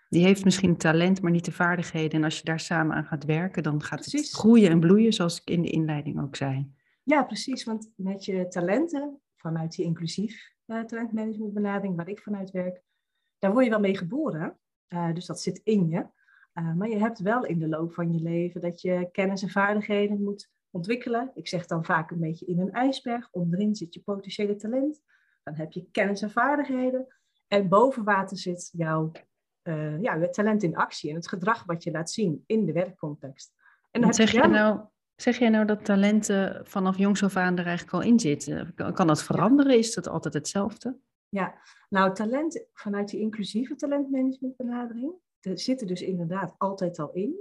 die 0.10 0.24
heeft 0.24 0.44
misschien 0.44 0.78
talent, 0.78 1.22
maar 1.22 1.32
niet 1.32 1.46
de 1.46 1.52
vaardigheden. 1.52 2.20
En 2.20 2.24
als 2.24 2.38
je 2.38 2.44
daar 2.44 2.60
samen 2.60 2.96
aan 2.96 3.06
gaat 3.06 3.26
werken, 3.26 3.64
dan 3.64 3.84
gaat 3.84 4.06
het 4.06 4.32
groeien 4.32 4.70
en 4.70 4.80
bloeien, 4.80 5.14
zoals 5.14 5.42
ik 5.42 5.50
in 5.50 5.62
de 5.62 5.70
inleiding 5.70 6.22
ook 6.22 6.36
zei. 6.36 6.72
Ja, 7.04 7.24
precies. 7.24 7.64
Want 7.64 7.92
met 7.96 8.26
je 8.26 8.48
talenten, 8.48 9.20
vanuit 9.36 9.76
die 9.76 9.86
inclusief 9.86 10.54
uh, 10.66 10.84
talentmanagementbenadering, 10.84 11.96
waar 11.96 12.10
ik 12.10 12.22
vanuit 12.22 12.52
werk, 12.52 12.82
daar 13.40 13.52
word 13.52 13.64
je 13.64 13.70
wel 13.70 13.80
mee 13.80 13.98
geboren. 13.98 14.58
Uh, 14.90 15.14
dus 15.14 15.26
dat 15.26 15.42
zit 15.42 15.62
in 15.64 15.90
je. 15.90 16.06
Uh, 16.54 16.74
maar 16.74 16.90
je 16.90 16.98
hebt 16.98 17.20
wel 17.20 17.46
in 17.46 17.60
de 17.60 17.68
loop 17.68 17.94
van 17.94 18.14
je 18.14 18.22
leven 18.22 18.62
dat 18.62 18.82
je 18.82 19.10
kennis 19.12 19.42
en 19.42 19.50
vaardigheden 19.50 20.24
moet 20.24 20.50
ontwikkelen. 20.78 21.32
Ik 21.34 21.48
zeg 21.48 21.66
dan 21.66 21.86
vaak 21.86 22.12
een 22.12 22.20
beetje 22.20 22.46
in 22.46 22.60
een 22.60 22.72
ijsberg. 22.72 23.28
Onderin 23.32 23.76
zit 23.76 23.94
je 23.94 24.02
potentiële 24.02 24.56
talent. 24.56 25.02
Dan 25.44 25.56
heb 25.56 25.72
je 25.72 25.88
kennis 25.92 26.22
en 26.22 26.32
vaardigheden. 26.32 27.08
En 27.48 27.68
boven 27.68 28.04
water 28.04 28.38
zit 28.38 28.70
jouw 28.72 29.12
uh, 29.64 30.02
ja, 30.02 30.30
talent 30.30 30.64
in 30.64 30.76
actie 30.76 31.10
en 31.10 31.16
het 31.16 31.28
gedrag 31.28 31.64
wat 31.66 31.84
je 31.84 31.92
laat 31.92 32.12
zien 32.12 32.44
in 32.46 32.66
de 32.66 32.72
werkcontext. 32.72 33.54
En 33.92 34.02
dan 34.02 34.14
zeg, 34.14 34.32
je 34.32 34.48
nou, 34.48 34.80
zeg 35.16 35.38
jij 35.38 35.50
nou 35.50 35.66
dat 35.66 35.86
talenten 35.86 36.66
vanaf 36.66 36.98
jongs 36.98 37.24
af 37.24 37.36
aan 37.36 37.58
er 37.58 37.66
eigenlijk 37.66 37.96
al 37.96 38.02
in 38.02 38.20
zitten? 38.20 38.74
Kan 38.94 39.08
dat 39.08 39.24
veranderen? 39.24 39.78
Is 39.78 39.94
dat 39.94 40.08
altijd 40.08 40.34
hetzelfde? 40.34 40.98
Ja, 41.30 41.62
nou 41.90 42.14
talent 42.14 42.66
vanuit 42.74 43.10
die 43.10 43.20
inclusieve 43.20 43.76
talentmanagementbenadering, 43.76 45.14
er 45.40 45.60
zitten 45.60 45.88
dus 45.88 46.02
inderdaad 46.02 46.56
altijd 46.58 47.00
al 47.00 47.12
in. 47.14 47.36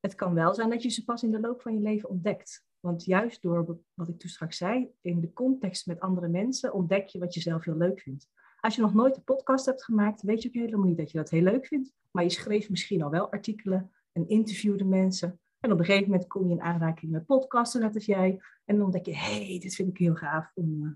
Het 0.00 0.14
kan 0.14 0.34
wel 0.34 0.54
zijn 0.54 0.70
dat 0.70 0.82
je 0.82 0.88
ze 0.88 1.04
pas 1.04 1.22
in 1.22 1.30
de 1.30 1.40
loop 1.40 1.60
van 1.62 1.74
je 1.74 1.80
leven 1.80 2.08
ontdekt. 2.08 2.66
Want 2.80 3.04
juist 3.04 3.42
door 3.42 3.78
wat 3.94 4.08
ik 4.08 4.18
toen 4.18 4.30
straks 4.30 4.56
zei, 4.56 4.90
in 5.00 5.20
de 5.20 5.32
context 5.32 5.86
met 5.86 6.00
andere 6.00 6.28
mensen, 6.28 6.72
ontdek 6.72 7.06
je 7.06 7.18
wat 7.18 7.34
je 7.34 7.40
zelf 7.40 7.64
heel 7.64 7.76
leuk 7.76 8.00
vindt. 8.00 8.28
Als 8.60 8.74
je 8.74 8.80
nog 8.80 8.94
nooit 8.94 9.16
een 9.16 9.24
podcast 9.24 9.66
hebt 9.66 9.84
gemaakt, 9.84 10.22
weet 10.22 10.42
je 10.42 10.48
ook 10.48 10.54
helemaal 10.54 10.86
niet 10.86 10.96
dat 10.96 11.10
je 11.10 11.18
dat 11.18 11.30
heel 11.30 11.42
leuk 11.42 11.66
vindt. 11.66 11.92
Maar 12.10 12.22
je 12.22 12.30
schreef 12.30 12.70
misschien 12.70 13.02
al 13.02 13.10
wel 13.10 13.32
artikelen 13.32 13.90
en 14.12 14.28
interviewde 14.28 14.84
mensen. 14.84 15.40
En 15.60 15.72
op 15.72 15.78
een 15.78 15.84
gegeven 15.84 16.10
moment 16.10 16.28
kom 16.28 16.46
je 16.46 16.54
in 16.54 16.60
aanraking 16.60 17.12
met 17.12 17.26
podcasten, 17.26 17.80
net 17.80 17.94
als 17.94 18.04
jij. 18.04 18.40
En 18.64 18.78
dan 18.78 18.90
denk 18.90 19.06
je, 19.06 19.16
hé, 19.16 19.46
hey, 19.46 19.58
dit 19.58 19.74
vind 19.74 19.88
ik 19.88 19.98
heel 19.98 20.14
gaaf 20.14 20.50
om, 20.54 20.84
uh, 20.84 20.90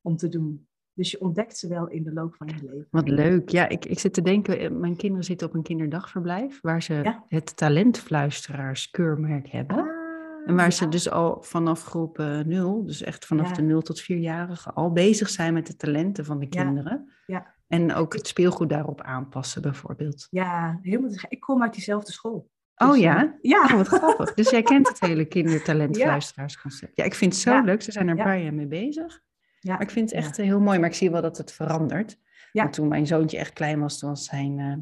om 0.00 0.16
te 0.16 0.28
doen. 0.28 0.66
Dus 0.92 1.10
je 1.10 1.20
ontdekt 1.20 1.58
ze 1.58 1.68
wel 1.68 1.88
in 1.88 2.02
de 2.04 2.12
loop 2.12 2.34
van 2.34 2.46
je 2.46 2.54
leven. 2.54 2.86
Wat 2.90 3.08
leuk. 3.08 3.48
Ja, 3.48 3.68
ik, 3.68 3.84
ik 3.84 3.98
zit 3.98 4.12
te 4.12 4.22
denken, 4.22 4.58
eh, 4.58 4.70
mijn 4.70 4.96
kinderen 4.96 5.24
zitten 5.24 5.48
op 5.48 5.54
een 5.54 5.62
kinderdagverblijf 5.62 6.60
waar 6.60 6.82
ze 6.82 7.20
het 7.28 7.56
talentfluisteraars 7.56 8.90
keurmerk 8.90 9.48
hebben. 9.48 9.95
En 10.46 10.56
waar 10.56 10.72
ze 10.72 10.88
dus 10.88 11.10
al 11.10 11.42
vanaf 11.42 11.84
groep 11.84 12.18
uh, 12.18 12.40
eh, 12.40 12.46
0, 12.46 12.84
dus 12.84 13.02
echt 13.02 13.24
vanaf 13.26 13.52
de 13.52 13.62
0 13.62 13.82
tot 13.82 14.02
4-jarigen, 14.02 14.74
al 14.74 14.92
bezig 14.92 15.28
zijn 15.28 15.54
met 15.54 15.66
de 15.66 15.76
talenten 15.76 16.24
van 16.24 16.38
de 16.38 16.48
kinderen. 16.48 17.12
Ja. 17.26 17.54
En 17.68 17.94
ook 17.94 18.14
het 18.14 18.26
speelgoed 18.26 18.68
daarop 18.68 19.00
aanpassen, 19.00 19.62
bijvoorbeeld. 19.62 20.26
Ja, 20.30 20.78
helemaal. 20.82 21.10
Ik 21.28 21.40
kom 21.40 21.62
uit 21.62 21.72
diezelfde 21.74 22.12
school. 22.12 22.50
oh 22.74 22.90
dus, 22.90 23.00
ja? 23.00 23.24
Uh, 23.24 23.30
ja. 23.40 23.62
Oh, 23.64 23.72
wat 23.72 23.88
grappig. 23.88 24.34
Dus 24.34 24.50
jij 24.50 24.62
kent 24.62 24.88
het 24.88 25.00
hele 25.00 25.24
kindertalentfluisteraarsconcept. 25.34 26.96
Ja, 26.96 27.04
ik 27.04 27.14
vind 27.14 27.32
het 27.32 27.42
zo 27.42 27.62
leuk. 27.62 27.82
Ze 27.82 27.92
zijn 27.92 28.08
er 28.08 28.18
een 28.18 28.24
paar 28.24 28.40
jaar 28.40 28.54
mee 28.54 28.66
bezig. 28.66 29.20
Ja. 29.60 29.72
Maar 29.72 29.82
ik 29.82 29.90
vind 29.90 30.10
het 30.10 30.24
echt 30.24 30.36
heel 30.36 30.60
mooi. 30.60 30.78
Maar 30.78 30.88
ik 30.88 30.94
zie 30.94 31.10
wel 31.10 31.22
dat 31.22 31.36
het 31.36 31.52
verandert. 31.52 32.18
Ja. 32.52 32.62
Want 32.62 32.74
toen 32.74 32.88
mijn 32.88 33.06
zoontje 33.06 33.38
echt 33.38 33.52
klein 33.52 33.80
was, 33.80 33.98
toen 33.98 34.08
was 34.08 34.24
zijn 34.24 34.58
uh, 34.58 34.74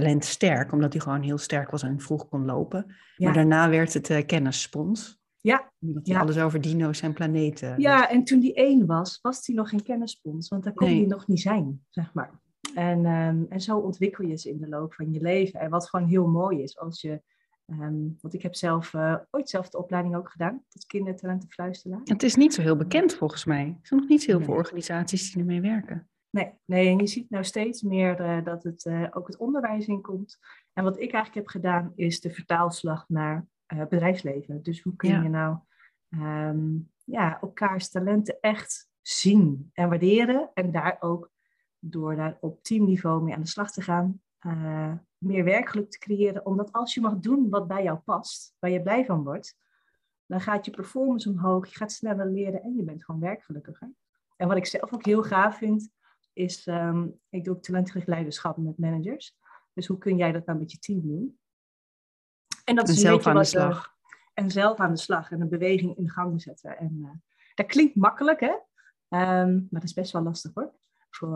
talent 0.00 0.24
sterk. 0.24 0.72
Omdat 0.72 0.92
hij 0.92 1.02
gewoon 1.02 1.22
heel 1.22 1.38
sterk 1.38 1.70
was 1.70 1.82
en 1.82 2.00
vroeg 2.00 2.28
kon 2.28 2.44
lopen. 2.44 2.96
Maar 3.16 3.32
daarna 3.32 3.68
werd 3.68 3.94
het 3.94 4.10
uh, 4.10 4.26
kennisspons. 4.26 5.18
Ja. 5.40 5.72
Omdat 5.80 6.14
alles 6.14 6.38
over 6.38 6.60
dino's 6.60 7.02
en 7.02 7.12
planeten. 7.12 7.80
Ja, 7.80 8.10
en 8.10 8.24
toen 8.24 8.40
die 8.40 8.54
één 8.54 8.86
was, 8.86 9.18
was 9.22 9.46
hij 9.46 9.56
nog 9.56 9.68
geen 9.68 9.82
kennisspons. 9.82 10.48
Want 10.48 10.64
daar 10.64 10.72
kon 10.72 10.88
hij 10.88 11.06
nog 11.06 11.26
niet 11.26 11.40
zijn, 11.40 11.84
zeg 11.90 12.14
maar. 12.14 12.30
En, 12.74 13.06
um, 13.06 13.46
en 13.48 13.60
zo 13.60 13.78
ontwikkel 13.78 14.24
je 14.24 14.36
ze 14.36 14.50
in 14.50 14.60
de 14.60 14.68
loop 14.68 14.94
van 14.94 15.12
je 15.12 15.20
leven. 15.20 15.60
En 15.60 15.70
wat 15.70 15.88
gewoon 15.88 16.08
heel 16.08 16.26
mooi 16.26 16.62
is, 16.62 16.78
als 16.78 17.00
je 17.00 17.22
Um, 17.80 18.16
want 18.20 18.34
ik 18.34 18.42
heb 18.42 18.54
zelf 18.54 18.92
uh, 18.92 19.16
ooit 19.30 19.48
zelf 19.48 19.68
de 19.68 19.78
opleiding 19.78 20.16
ook 20.16 20.30
gedaan, 20.30 20.64
tot 20.68 20.86
kindertalentenfluisteraar. 20.86 22.00
Het 22.04 22.22
is 22.22 22.34
niet 22.34 22.54
zo 22.54 22.62
heel 22.62 22.76
bekend 22.76 23.14
volgens 23.14 23.44
mij. 23.44 23.64
Er 23.64 23.86
zijn 23.86 24.00
nog 24.00 24.08
niet 24.08 24.24
heel 24.26 24.40
veel 24.40 24.54
organisaties 24.54 25.32
die 25.32 25.40
ermee 25.40 25.60
werken. 25.60 26.08
Nee, 26.36 26.52
nee, 26.64 26.88
en 26.88 26.98
je 26.98 27.06
ziet 27.06 27.30
nou 27.30 27.44
steeds 27.44 27.82
meer 27.82 28.20
uh, 28.20 28.44
dat 28.44 28.62
het 28.62 28.84
uh, 28.84 29.06
ook 29.10 29.26
het 29.26 29.36
onderwijs 29.36 29.86
in 29.86 30.00
komt. 30.00 30.38
En 30.72 30.84
wat 30.84 30.94
ik 30.94 31.12
eigenlijk 31.12 31.34
heb 31.34 31.46
gedaan, 31.46 31.92
is 31.94 32.20
de 32.20 32.30
vertaalslag 32.30 33.08
naar 33.08 33.46
bedrijfsleven. 33.66 34.62
Dus 34.62 34.82
hoe 34.82 34.96
kun 34.96 35.22
je 35.22 35.28
nou 35.28 35.56
um, 36.08 36.92
ja, 37.04 37.40
elkaars 37.40 37.90
talenten 37.90 38.38
echt 38.40 38.88
zien 39.00 39.70
en 39.72 39.88
waarderen. 39.88 40.50
En 40.54 40.70
daar 40.70 40.96
ook 41.00 41.30
door 41.78 42.16
daar 42.16 42.36
op 42.40 42.62
teamniveau 42.62 43.22
mee 43.22 43.34
aan 43.34 43.40
de 43.40 43.46
slag 43.48 43.72
te 43.72 43.82
gaan, 43.82 44.22
meer 45.18 45.44
werkgeluk 45.44 45.90
te 45.90 45.98
creëren. 45.98 46.46
Omdat 46.46 46.72
als 46.72 46.94
je 46.94 47.00
mag 47.00 47.18
doen 47.18 47.48
wat 47.50 47.66
bij 47.66 47.82
jou 47.82 47.98
past, 47.98 48.54
waar 48.58 48.70
je 48.70 48.82
blij 48.82 49.04
van 49.04 49.24
wordt, 49.24 49.56
dan 50.26 50.40
gaat 50.40 50.64
je 50.64 50.70
performance 50.70 51.28
omhoog, 51.28 51.66
je 51.68 51.76
gaat 51.76 51.92
sneller 51.92 52.30
leren 52.30 52.62
en 52.62 52.76
je 52.76 52.82
bent 52.82 53.04
gewoon 53.04 53.20
werkgelukkiger. 53.20 53.90
En 54.36 54.48
wat 54.48 54.56
ik 54.56 54.66
zelf 54.66 54.92
ook 54.92 55.04
heel 55.04 55.22
gaaf 55.22 55.56
vind, 55.56 55.94
is, 56.36 56.66
um, 56.66 57.20
ik 57.28 57.44
doe 57.44 57.54
ook 57.54 57.62
talentgericht 57.62 58.06
leiderschap 58.06 58.56
met 58.56 58.78
managers. 58.78 59.36
Dus 59.72 59.86
hoe 59.86 59.98
kun 59.98 60.16
jij 60.16 60.32
dat 60.32 60.46
nou 60.46 60.58
met 60.58 60.72
je 60.72 60.78
team 60.78 61.00
doen? 61.02 61.38
En 62.64 62.74
dat 62.74 62.88
is 62.88 63.00
zelf 63.00 63.26
aan 63.26 63.36
de 63.36 63.44
slag. 63.44 63.94
en 64.34 64.50
zelf 64.50 64.78
aan 64.78 64.90
de 64.90 64.98
slag 64.98 65.30
en 65.30 65.40
een 65.40 65.48
beweging 65.48 65.96
in 65.96 66.10
gang 66.10 66.42
zetten. 66.42 66.78
En 66.78 66.98
uh, 67.02 67.10
dat 67.54 67.66
klinkt 67.66 67.96
makkelijk, 67.96 68.40
hè? 68.40 68.52
Um, 69.08 69.58
maar 69.70 69.80
dat 69.80 69.82
is 69.82 69.92
best 69.92 70.12
wel 70.12 70.22
lastig 70.22 70.54
hoor 70.54 70.74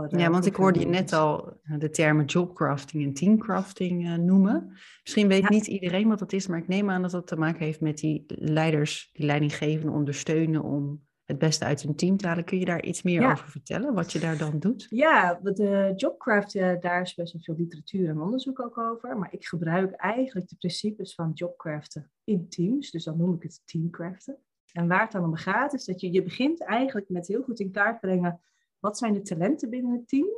ja, 0.08 0.30
want 0.30 0.46
ik 0.46 0.54
hoorde 0.54 0.80
je 0.80 0.86
net 0.86 1.12
al 1.12 1.58
eh, 1.62 1.78
de 1.78 1.90
termen 1.90 2.24
jobcrafting 2.24 3.04
en 3.04 3.14
teamcrafting 3.14 4.06
uh, 4.06 4.14
noemen. 4.14 4.72
Misschien 5.02 5.28
weet 5.28 5.48
niet 5.48 5.66
iedereen 5.66 6.08
wat 6.08 6.18
dat 6.18 6.32
is, 6.32 6.46
maar 6.46 6.58
ik 6.58 6.68
neem 6.68 6.90
aan 6.90 7.02
dat 7.02 7.10
dat 7.10 7.26
te 7.26 7.36
maken 7.36 7.64
heeft 7.64 7.80
met 7.80 7.98
die 7.98 8.24
leiders, 8.26 9.10
die 9.12 9.26
leidinggevenden 9.26 9.94
ondersteunen 9.94 10.62
om 10.62 11.08
het 11.30 11.38
beste 11.38 11.64
uit 11.64 11.82
hun 11.82 11.94
team 11.94 12.16
te 12.16 12.26
halen. 12.26 12.44
Kun 12.44 12.58
je 12.58 12.64
daar 12.64 12.82
iets 12.82 13.02
meer 13.02 13.30
over 13.30 13.48
vertellen, 13.48 13.94
wat 13.94 14.12
je 14.12 14.18
daar 14.18 14.38
dan 14.38 14.58
doet? 14.58 14.86
Ja, 14.90 15.40
de 15.42 15.92
jobcraft, 15.96 16.54
uh, 16.54 16.72
daar 16.80 17.00
is 17.00 17.14
best 17.14 17.32
wel 17.32 17.42
veel 17.42 17.64
literatuur 17.64 18.08
en 18.08 18.20
onderzoek 18.20 18.60
ook 18.60 18.78
over. 18.78 19.18
Maar 19.18 19.32
ik 19.32 19.46
gebruik 19.46 19.94
eigenlijk 19.94 20.48
de 20.48 20.56
principes 20.56 21.14
van 21.14 21.30
jobcraften 21.34 22.10
in 22.24 22.48
teams. 22.48 22.90
Dus 22.90 23.04
dan 23.04 23.16
noem 23.16 23.34
ik 23.34 23.42
het 23.42 23.62
teamcraften. 23.64 24.38
En 24.72 24.88
waar 24.88 25.02
het 25.02 25.12
dan 25.12 25.24
om 25.24 25.36
gaat, 25.36 25.74
is 25.74 25.84
dat 25.84 26.00
je, 26.00 26.12
je 26.12 26.22
begint 26.22 26.62
eigenlijk 26.62 27.08
met 27.08 27.26
heel 27.26 27.42
goed 27.42 27.60
in 27.60 27.70
kaart 27.70 28.00
brengen 28.00 28.40
wat 28.80 28.98
zijn 28.98 29.12
de 29.12 29.22
talenten 29.22 29.70
binnen 29.70 29.92
het 29.92 30.08
team? 30.08 30.28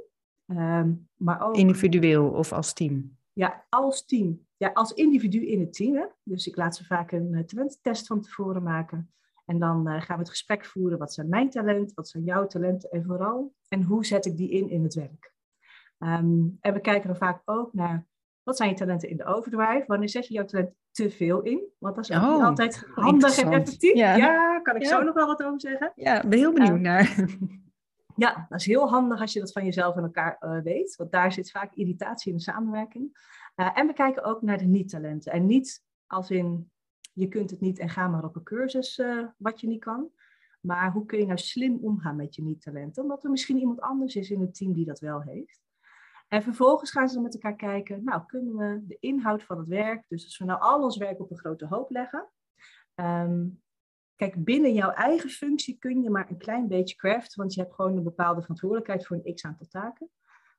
Um, 0.47 1.09
maar 1.17 1.47
ook, 1.47 1.57
Individueel 1.57 2.29
of 2.29 2.53
als 2.53 2.73
team? 2.73 3.17
Ja, 3.33 3.65
als 3.69 4.05
team. 4.05 4.47
Ja, 4.57 4.71
als 4.73 4.93
individu 4.93 5.47
in 5.47 5.61
het 5.61 5.73
team. 5.73 5.95
Hè? 5.95 6.05
Dus 6.23 6.47
ik 6.47 6.57
laat 6.57 6.77
ze 6.77 6.85
vaak 6.85 7.13
een 7.13 7.33
uh, 7.33 7.41
talenttest 7.41 8.07
van 8.07 8.21
tevoren 8.21 8.63
maken. 8.63 9.13
En 9.45 9.59
dan 9.59 9.89
uh, 9.89 10.01
gaan 10.01 10.17
we 10.17 10.23
het 10.23 10.31
gesprek 10.31 10.65
voeren. 10.65 10.99
Wat 10.99 11.13
zijn 11.13 11.29
mijn 11.29 11.51
talenten? 11.51 11.95
Wat 11.95 12.09
zijn 12.09 12.25
jouw 12.25 12.47
talenten? 12.47 12.91
En 12.91 13.05
vooral, 13.05 13.55
en 13.69 13.83
hoe 13.83 14.07
zet 14.07 14.27
ik 14.27 14.37
die 14.37 14.51
in 14.51 14.71
in 14.71 14.83
het 14.83 14.95
werk? 14.95 15.33
Um, 15.99 16.59
en 16.61 16.73
we 16.73 16.81
kijken 16.81 17.09
dan 17.09 17.17
vaak 17.17 17.43
ook 17.45 17.73
naar, 17.73 18.07
wat 18.43 18.57
zijn 18.57 18.69
je 18.69 18.77
talenten 18.77 19.09
in 19.09 19.17
de 19.17 19.25
overdrive? 19.25 19.85
Wanneer 19.87 20.09
zet 20.09 20.27
je 20.27 20.35
jouw 20.35 20.45
talent 20.45 20.75
te 20.91 21.11
veel 21.11 21.43
in? 21.43 21.63
Want 21.79 21.95
dat 21.95 22.09
is 22.09 22.17
ook 22.17 22.23
oh, 22.23 22.45
altijd 22.45 22.87
handig 22.95 23.39
en 23.39 23.53
effectief. 23.53 23.95
Ja, 23.95 24.17
ja 24.17 24.61
kan 24.61 24.77
ik 24.77 24.87
zo 24.87 25.03
nog 25.03 25.15
wel 25.15 25.27
wat 25.27 25.43
over 25.43 25.61
zeggen? 25.61 25.93
Ja, 25.95 26.21
ben 26.29 26.39
heel 26.39 26.53
benieuwd 26.53 26.81
naar. 26.81 27.27
Ja, 28.17 28.47
dat 28.49 28.61
is 28.61 28.67
heel 28.67 28.89
handig 28.89 29.21
als 29.21 29.33
je 29.33 29.41
dat 29.41 29.53
van 29.53 29.65
jezelf 29.65 29.97
en 29.97 30.03
elkaar 30.03 30.37
uh, 30.41 30.63
weet. 30.63 30.97
Want 30.97 31.13
daar 31.13 31.33
zit 31.33 31.51
vaak 31.51 31.75
irritatie 31.75 32.31
in 32.31 32.37
de 32.37 32.43
samenwerking. 32.43 33.19
Uh, 33.57 33.79
en 33.79 33.87
we 33.87 33.93
kijken 33.93 34.25
ook 34.25 34.43
naar 34.43 34.59
de 34.59 34.65
niet-talenten. 34.65 35.33
En 35.33 35.47
niet 35.47 35.85
als 36.07 36.31
in, 36.31 36.72
je 37.13 37.29
kunt 37.29 37.51
het 37.51 37.61
niet 37.61 37.79
en 37.79 37.89
ga 37.89 38.09
maar 38.09 38.25
op 38.25 38.37
een 38.37 38.43
cursus 38.43 38.99
uh, 38.99 39.27
wat 39.37 39.61
je 39.61 39.67
niet 39.67 39.81
kan. 39.81 40.11
Maar 40.61 40.93
hoe 40.93 41.07
kun 41.07 41.19
je 41.19 41.27
nou 41.27 41.39
slim 41.39 41.79
omgaan 41.83 42.17
met 42.17 42.35
je 42.35 42.43
niet-talenten? 42.43 43.03
Omdat 43.03 43.25
er 43.25 43.31
misschien 43.31 43.59
iemand 43.59 43.81
anders 43.81 44.17
is 44.17 44.31
in 44.31 44.41
het 44.41 44.55
team 44.55 44.73
die 44.73 44.85
dat 44.85 45.01
wel 45.01 45.23
heeft. 45.23 45.61
En 46.29 46.43
vervolgens 46.43 46.91
gaan 46.91 47.09
ze 47.09 47.15
dan 47.15 47.23
met 47.23 47.35
elkaar 47.35 47.57
kijken, 47.57 48.05
nou 48.05 48.23
kunnen 48.27 48.57
we 48.57 48.87
de 48.87 48.97
inhoud 49.01 49.43
van 49.43 49.59
het 49.59 49.69
werk, 49.69 50.05
dus 50.09 50.25
als 50.25 50.39
we 50.39 50.45
nou 50.45 50.61
al 50.61 50.83
ons 50.83 50.97
werk 50.97 51.21
op 51.21 51.31
een 51.31 51.39
grote 51.39 51.67
hoop 51.67 51.91
leggen, 51.91 52.29
um, 52.95 53.63
Kijk, 54.23 54.45
binnen 54.45 54.75
jouw 54.75 54.91
eigen 54.91 55.31
functie 55.31 55.79
kun 55.79 56.03
je 56.03 56.11
maar 56.11 56.31
een 56.31 56.39
klein 56.39 56.69
beetje 56.69 56.97
craften, 56.97 57.41
want 57.41 57.55
je 57.55 57.61
hebt 57.61 57.75
gewoon 57.75 57.97
een 57.97 58.03
bepaalde 58.03 58.41
verantwoordelijkheid 58.41 59.07
voor 59.07 59.21
een 59.23 59.35
x 59.35 59.45
aantal 59.45 59.67
taken. 59.67 60.11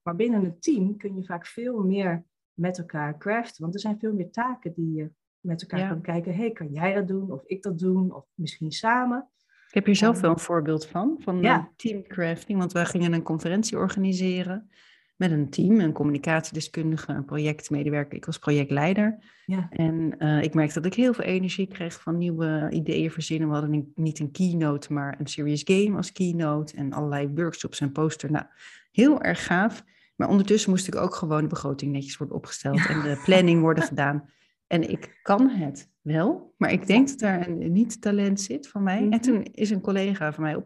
Maar 0.01 0.15
binnen 0.15 0.43
een 0.43 0.59
team 0.59 0.97
kun 0.97 1.15
je 1.15 1.25
vaak 1.25 1.45
veel 1.45 1.83
meer 1.83 2.25
met 2.53 2.77
elkaar 2.77 3.17
craften, 3.17 3.61
want 3.61 3.73
er 3.73 3.79
zijn 3.79 3.99
veel 3.99 4.13
meer 4.13 4.31
taken 4.31 4.73
die 4.73 4.93
je 4.93 5.11
met 5.43 5.61
elkaar 5.61 5.87
kan 5.87 6.01
kijken. 6.01 6.35
hey, 6.35 6.51
kan 6.51 6.67
jij 6.71 6.93
dat 6.93 7.07
doen? 7.07 7.31
Of 7.31 7.43
ik 7.45 7.63
dat 7.63 7.79
doen? 7.79 8.13
Of 8.13 8.25
misschien 8.33 8.71
samen. 8.71 9.27
Ik 9.67 9.73
heb 9.73 9.85
hier 9.85 9.95
zelf 9.95 10.19
wel 10.19 10.31
een 10.31 10.39
voorbeeld 10.39 10.85
van, 10.85 11.15
van 11.19 11.41
ja. 11.41 11.71
teamcrafting. 11.75 12.59
Want 12.59 12.71
wij 12.71 12.85
gingen 12.85 13.13
een 13.13 13.23
conferentie 13.23 13.77
organiseren 13.77 14.69
met 15.15 15.31
een 15.31 15.49
team, 15.49 15.79
een 15.79 15.93
communicatiedeskundige, 15.93 17.11
een 17.11 17.25
projectmedewerker. 17.25 18.17
Ik 18.17 18.25
was 18.25 18.39
projectleider. 18.39 19.17
Ja. 19.45 19.67
En 19.69 20.15
uh, 20.19 20.43
ik 20.43 20.53
merkte 20.53 20.81
dat 20.81 20.91
ik 20.91 20.93
heel 20.93 21.13
veel 21.13 21.23
energie 21.23 21.67
kreeg 21.67 22.01
van 22.01 22.17
nieuwe 22.17 22.69
ideeën 22.71 23.11
verzinnen. 23.11 23.47
We 23.47 23.53
hadden 23.53 23.91
niet 23.95 24.19
een 24.19 24.31
keynote, 24.31 24.93
maar 24.93 25.19
een 25.19 25.27
serious 25.27 25.61
game 25.65 25.97
als 25.97 26.11
keynote. 26.11 26.75
En 26.75 26.93
allerlei 26.93 27.29
workshops 27.35 27.79
en 27.79 27.91
poster. 27.91 28.31
Nou, 28.31 28.45
heel 28.91 29.21
erg 29.21 29.45
gaaf. 29.45 29.83
Maar 30.15 30.29
ondertussen 30.29 30.69
moest 30.69 30.87
ik 30.87 30.95
ook 30.95 31.15
gewoon 31.15 31.41
de 31.41 31.47
begroting 31.47 31.91
netjes 31.91 32.17
worden 32.17 32.35
opgesteld 32.35 32.85
en 32.87 33.01
de 33.01 33.21
planning 33.25 33.61
worden 33.61 33.83
gedaan. 33.83 34.23
En 34.67 34.89
ik 34.89 35.19
kan 35.21 35.49
het 35.49 35.91
wel, 36.01 36.53
maar 36.57 36.71
ik 36.71 36.87
denk 36.87 37.07
dat 37.07 37.19
daar 37.19 37.47
een 37.47 37.71
niet-talent 37.71 38.41
zit 38.41 38.67
van 38.67 38.83
mij. 38.83 38.97
En 38.97 39.07
mhm. 39.07 39.19
toen 39.19 39.43
is 39.43 39.69
een 39.69 39.81
collega 39.81 40.33
van 40.33 40.43
mij 40.43 40.63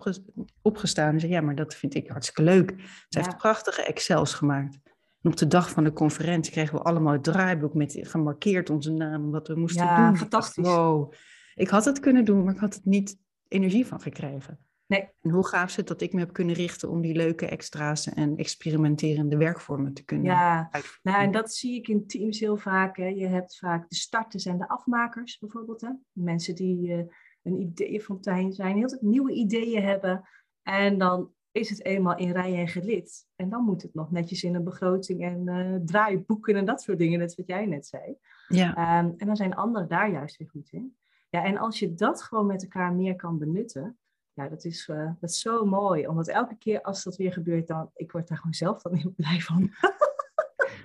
opgestaan 0.61 1.13
en 1.13 1.19
zei: 1.19 1.31
Ja, 1.31 1.41
maar 1.41 1.55
dat 1.55 1.75
vind 1.75 1.95
ik 1.95 2.07
hartstikke 2.07 2.43
leuk. 2.43 2.73
Ze 3.09 3.19
heeft 3.19 3.37
prachtige 3.37 3.83
Excels 3.83 4.33
gemaakt. 4.33 4.79
En 5.21 5.31
op 5.31 5.37
de 5.37 5.47
dag 5.47 5.69
van 5.69 5.83
de 5.83 5.93
conferentie 5.93 6.51
kregen 6.51 6.75
we 6.75 6.83
allemaal 6.83 7.13
het 7.13 7.23
draaiboek 7.23 7.73
met 7.73 7.97
gemarkeerd 8.01 8.69
onze 8.69 8.91
naam, 8.91 9.31
wat 9.31 9.47
we 9.47 9.55
moesten 9.55 9.85
ja, 9.85 10.07
doen. 10.07 10.17
Fantastisch. 10.17 10.67
wow, 10.67 11.13
ik 11.55 11.69
had 11.69 11.85
het 11.85 11.99
kunnen 11.99 12.25
doen, 12.25 12.43
maar 12.43 12.53
ik 12.53 12.59
had 12.59 12.73
het 12.73 12.85
niet 12.85 13.17
energie 13.47 13.85
van 13.85 14.01
gekregen. 14.01 14.59
Nee. 14.87 15.09
En 15.21 15.29
hoe 15.29 15.47
gaaf 15.47 15.69
is 15.69 15.75
het 15.75 15.87
dat 15.87 16.01
ik 16.01 16.13
me 16.13 16.19
heb 16.19 16.33
kunnen 16.33 16.55
richten 16.55 16.89
om 16.89 17.01
die 17.01 17.15
leuke 17.15 17.47
extra's 17.47 18.13
en 18.13 18.37
experimenterende 18.37 19.37
werkvormen 19.37 19.93
te 19.93 20.03
kunnen 20.03 20.25
Ja, 20.25 20.69
nou, 21.01 21.23
en 21.23 21.31
dat 21.31 21.53
zie 21.53 21.75
ik 21.75 21.87
in 21.87 22.07
teams 22.07 22.39
heel 22.39 22.57
vaak. 22.57 22.97
Hè. 22.97 23.07
Je 23.07 23.27
hebt 23.27 23.57
vaak 23.57 23.89
de 23.89 23.95
starters 23.95 24.45
en 24.45 24.57
de 24.57 24.67
afmakers 24.67 25.37
bijvoorbeeld. 25.37 25.81
Hè. 25.81 25.89
Mensen 26.11 26.55
die 26.55 26.87
uh, 26.87 27.03
een 27.43 27.61
ideeënfontein 27.61 28.53
zijn, 28.53 28.77
heel 28.77 28.89
veel 28.89 29.09
nieuwe 29.09 29.31
ideeën 29.31 29.83
hebben. 29.83 30.29
En 30.61 30.97
dan 30.97 31.31
is 31.51 31.69
het 31.69 31.85
eenmaal 31.85 32.17
in 32.17 32.31
rij 32.31 32.59
en 32.59 32.67
gelid. 32.67 33.27
En 33.35 33.49
dan 33.49 33.63
moet 33.63 33.81
het 33.81 33.93
nog 33.93 34.11
netjes 34.11 34.43
in 34.43 34.55
een 34.55 34.63
begroting 34.63 35.23
en 35.23 35.47
uh, 35.47 35.75
draaiboeken 35.85 36.55
en 36.55 36.65
dat 36.65 36.81
soort 36.81 36.97
dingen, 36.97 37.19
net 37.19 37.35
wat 37.35 37.47
jij 37.47 37.65
net 37.65 37.87
zei. 37.87 38.17
Ja. 38.47 38.99
Um, 38.99 39.13
en 39.17 39.27
dan 39.27 39.35
zijn 39.35 39.55
anderen 39.55 39.87
daar 39.87 40.11
juist 40.11 40.37
weer 40.37 40.49
goed 40.49 40.69
in. 40.71 40.97
Ja, 41.29 41.43
en 41.43 41.57
als 41.57 41.79
je 41.79 41.93
dat 41.93 42.23
gewoon 42.23 42.45
met 42.45 42.63
elkaar 42.63 42.93
meer 42.93 43.15
kan 43.15 43.37
benutten, 43.37 43.97
ja, 44.37 44.49
dat 44.49 44.65
is, 44.65 44.87
uh, 44.87 45.11
dat 45.19 45.29
is 45.29 45.39
zo 45.39 45.65
mooi. 45.65 46.07
Omdat 46.07 46.27
elke 46.27 46.57
keer 46.57 46.81
als 46.81 47.03
dat 47.03 47.15
weer 47.15 47.33
gebeurt, 47.33 47.67
dan, 47.67 47.91
ik 47.95 48.11
word 48.11 48.27
daar 48.27 48.37
gewoon 48.37 48.53
zelf 48.53 48.81
dan 48.81 48.95
heel 48.95 49.13
blij 49.17 49.39
van. 49.39 49.71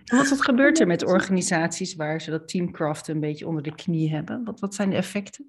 Wat, 0.05 0.29
wat 0.29 0.43
gebeurt 0.43 0.81
er 0.81 0.87
met 0.87 1.05
organisaties 1.05 1.95
waar 1.95 2.21
ze 2.21 2.31
dat 2.31 2.49
teamcraft 2.49 3.09
een 3.09 3.21
beetje 3.21 3.47
onder 3.47 3.63
de 3.63 3.75
knie 3.75 4.11
hebben? 4.11 4.45
Wat, 4.45 4.61
wat 4.61 4.75
zijn 4.75 4.91
de 4.91 4.97
effecten? 4.97 5.47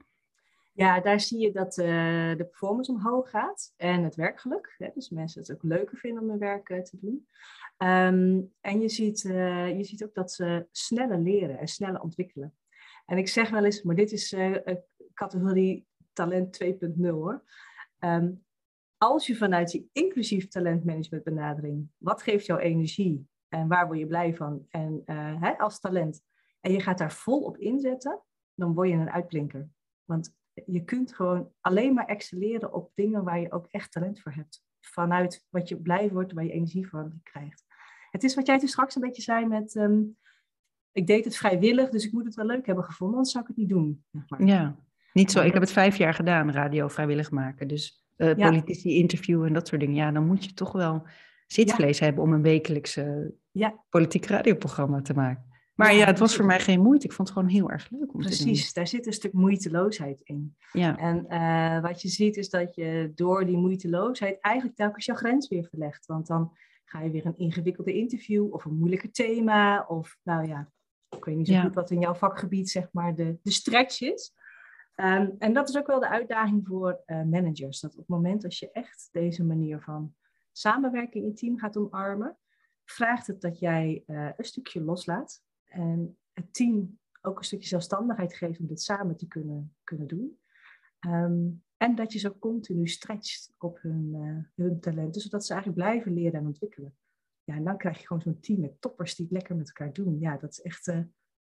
Ja, 0.73 1.01
daar 1.01 1.19
zie 1.19 1.39
je 1.39 1.51
dat 1.51 1.77
uh, 1.77 1.85
de 2.35 2.45
performance 2.49 2.91
omhoog 2.91 3.29
gaat 3.29 3.73
en 3.77 4.03
het 4.03 4.15
werkgeluk. 4.15 4.75
Hè? 4.77 4.89
Dus 4.93 5.09
mensen 5.09 5.41
het 5.41 5.53
ook 5.53 5.63
leuker 5.63 5.97
vinden 5.97 6.23
om 6.23 6.29
hun 6.29 6.39
werk 6.39 6.69
uh, 6.69 6.79
te 6.79 6.97
doen. 7.01 7.27
Um, 7.77 8.53
en 8.61 8.79
je 8.81 8.89
ziet, 8.89 9.23
uh, 9.23 9.77
je 9.77 9.83
ziet 9.83 10.03
ook 10.03 10.13
dat 10.13 10.31
ze 10.31 10.67
sneller 10.71 11.19
leren 11.19 11.59
en 11.59 11.67
sneller 11.67 12.01
ontwikkelen. 12.01 12.53
En 13.05 13.17
ik 13.17 13.27
zeg 13.27 13.49
wel 13.49 13.65
eens, 13.65 13.81
maar 13.81 13.95
dit 13.95 14.11
is 14.11 14.35
categorie 15.13 15.85
talent 16.13 16.63
2.0 16.63 17.09
hoor. 17.09 17.43
Um, 18.05 18.45
als 18.97 19.27
je 19.27 19.35
vanuit 19.35 19.71
die 19.71 19.89
inclusief 19.91 20.47
talentmanagement 20.47 21.23
benadering, 21.23 21.89
wat 21.97 22.21
geeft 22.21 22.45
jouw 22.45 22.57
energie 22.57 23.27
en 23.47 23.67
waar 23.67 23.87
word 23.87 23.99
je 23.99 24.07
blij 24.07 24.35
van 24.35 24.65
en 24.69 25.01
hè, 25.39 25.57
als 25.57 25.79
talent, 25.79 26.21
en 26.59 26.71
je 26.71 26.79
gaat 26.79 26.97
daar 26.97 27.13
vol 27.13 27.41
op 27.41 27.57
inzetten, 27.57 28.21
dan 28.53 28.73
word 28.73 28.89
je 28.89 28.95
een 28.95 29.09
uitblinker. 29.09 29.69
Want 30.03 30.35
je 30.65 30.83
kunt 30.83 31.13
gewoon 31.13 31.51
alleen 31.61 31.93
maar 31.93 32.05
excelleren 32.05 32.73
op 32.73 32.91
dingen 32.95 33.23
waar 33.23 33.39
je 33.39 33.51
ook 33.51 33.67
echt 33.67 33.91
talent 33.91 34.19
voor 34.19 34.31
hebt. 34.31 34.63
Vanuit 34.79 35.45
wat 35.49 35.69
je 35.69 35.81
blij 35.81 36.11
wordt, 36.11 36.33
waar 36.33 36.43
je 36.43 36.51
energie 36.51 36.89
van 36.89 37.19
krijgt. 37.23 37.63
Het 38.09 38.23
is 38.23 38.35
wat 38.35 38.45
jij 38.45 38.59
toen 38.59 38.67
straks 38.67 38.95
een 38.95 39.01
beetje 39.01 39.21
zei 39.21 39.45
met, 39.45 39.75
um, 39.75 40.17
ik 40.91 41.07
deed 41.07 41.25
het 41.25 41.37
vrijwillig, 41.37 41.89
dus 41.89 42.05
ik 42.05 42.11
moet 42.11 42.25
het 42.25 42.35
wel 42.35 42.45
leuk 42.45 42.65
hebben 42.65 42.83
gevonden, 42.83 43.15
anders 43.15 43.33
zou 43.33 43.43
ik 43.43 43.49
het 43.49 43.59
niet 43.59 43.69
doen. 43.69 44.05
Ja, 44.37 44.75
niet 45.13 45.31
zo. 45.31 45.41
Ik 45.41 45.53
heb 45.53 45.61
het 45.61 45.71
vijf 45.71 45.97
jaar 45.97 46.13
gedaan, 46.13 46.51
radio 46.51 46.87
vrijwillig 46.87 47.31
maken. 47.31 47.67
Dus 47.67 48.05
uh, 48.17 48.35
politici 48.35 48.97
interviewen 48.97 49.47
en 49.47 49.53
dat 49.53 49.67
soort 49.67 49.81
dingen. 49.81 49.95
Ja, 49.95 50.11
dan 50.11 50.25
moet 50.25 50.45
je 50.45 50.53
toch 50.53 50.71
wel 50.71 51.07
zitvlees 51.47 51.99
hebben 51.99 52.23
om 52.23 52.33
een 52.33 52.41
wekelijkse 52.41 53.33
ja. 53.51 53.83
politiek 53.89 54.25
radioprogramma 54.25 55.01
te 55.01 55.13
maken. 55.13 55.51
Maar 55.75 55.95
ja, 55.95 56.05
het 56.05 56.19
was 56.19 56.35
voor 56.35 56.45
mij 56.45 56.59
geen 56.59 56.81
moeite. 56.81 57.05
Ik 57.05 57.13
vond 57.13 57.27
het 57.27 57.37
gewoon 57.37 57.53
heel 57.53 57.69
erg 57.71 57.89
leuk 57.89 58.13
om 58.13 58.19
Precies, 58.19 58.37
te 58.37 58.43
doen. 58.43 58.53
Precies, 58.53 58.73
daar 58.73 58.87
zit 58.87 59.05
een 59.05 59.13
stuk 59.13 59.33
moeiteloosheid 59.33 60.21
in. 60.23 60.55
Ja. 60.71 60.97
En 60.97 61.25
uh, 61.29 61.81
wat 61.81 62.01
je 62.01 62.07
ziet 62.07 62.37
is 62.37 62.49
dat 62.49 62.75
je 62.75 63.11
door 63.15 63.45
die 63.45 63.57
moeiteloosheid 63.57 64.37
eigenlijk 64.41 64.77
telkens 64.77 65.05
jouw 65.05 65.15
grens 65.15 65.47
weer 65.47 65.67
verlegt. 65.69 66.05
Want 66.05 66.27
dan 66.27 66.51
ga 66.85 67.01
je 67.01 67.11
weer 67.11 67.25
een 67.25 67.37
ingewikkelde 67.37 67.93
interview 67.93 68.53
of 68.53 68.65
een 68.65 68.77
moeilijker 68.77 69.11
thema. 69.11 69.85
Of 69.87 70.17
nou 70.23 70.47
ja, 70.47 70.71
ik 71.17 71.25
weet 71.25 71.35
niet 71.35 71.47
zo 71.47 71.59
goed 71.59 71.75
wat 71.75 71.91
in 71.91 71.99
jouw 71.99 72.13
vakgebied 72.13 72.69
zeg 72.69 72.89
maar 72.91 73.15
de, 73.15 73.37
de 73.41 73.51
stretch 73.51 74.01
is. 74.01 74.33
Ehm, 74.95 75.29
en 75.37 75.53
dat 75.53 75.69
is 75.69 75.77
ook 75.77 75.87
wel 75.87 75.99
de 75.99 76.09
uitdaging 76.09 76.67
voor 76.67 77.01
uh, 77.05 77.23
managers. 77.23 77.79
Dat 77.79 77.91
op 77.91 77.97
het 77.97 78.07
moment 78.07 78.43
als 78.43 78.59
je 78.59 78.71
echt 78.71 79.09
deze 79.11 79.43
manier 79.43 79.81
van 79.81 80.15
samenwerking 80.51 81.25
in 81.25 81.35
team 81.35 81.57
gaat 81.57 81.77
omarmen, 81.77 82.37
vraagt 82.85 83.27
het 83.27 83.41
dat 83.41 83.59
jij 83.59 84.03
uh, 84.07 84.29
een 84.37 84.45
stukje 84.45 84.81
loslaat 84.81 85.43
en 85.65 86.17
het 86.33 86.53
team 86.53 86.99
ook 87.21 87.37
een 87.37 87.43
stukje 87.43 87.67
zelfstandigheid 87.67 88.33
geeft 88.33 88.59
om 88.59 88.67
dit 88.67 88.81
samen 88.81 89.17
te 89.17 89.27
kunnen, 89.27 89.75
kunnen 89.83 90.07
doen. 90.07 90.37
Um, 91.07 91.63
en 91.77 91.95
dat 91.95 92.13
je 92.13 92.19
zo 92.19 92.35
continu 92.39 92.87
stretcht 92.87 93.53
op 93.57 93.81
hun, 93.81 94.13
uh, 94.13 94.65
hun 94.65 94.79
talenten, 94.79 95.21
zodat 95.21 95.45
ze 95.45 95.53
eigenlijk 95.53 95.83
blijven 95.83 96.13
leren 96.13 96.39
en 96.39 96.45
ontwikkelen. 96.45 96.95
Ja, 97.43 97.55
en 97.55 97.63
dan 97.63 97.77
krijg 97.77 97.99
je 97.99 98.07
gewoon 98.07 98.21
zo'n 98.21 98.39
team 98.39 98.59
met 98.59 98.81
toppers 98.81 99.15
die 99.15 99.25
het 99.25 99.33
lekker 99.33 99.55
met 99.55 99.67
elkaar 99.67 99.93
doen. 99.93 100.19
Ja, 100.19 100.37
dat 100.37 100.51
is 100.51 100.61
echt 100.61 100.87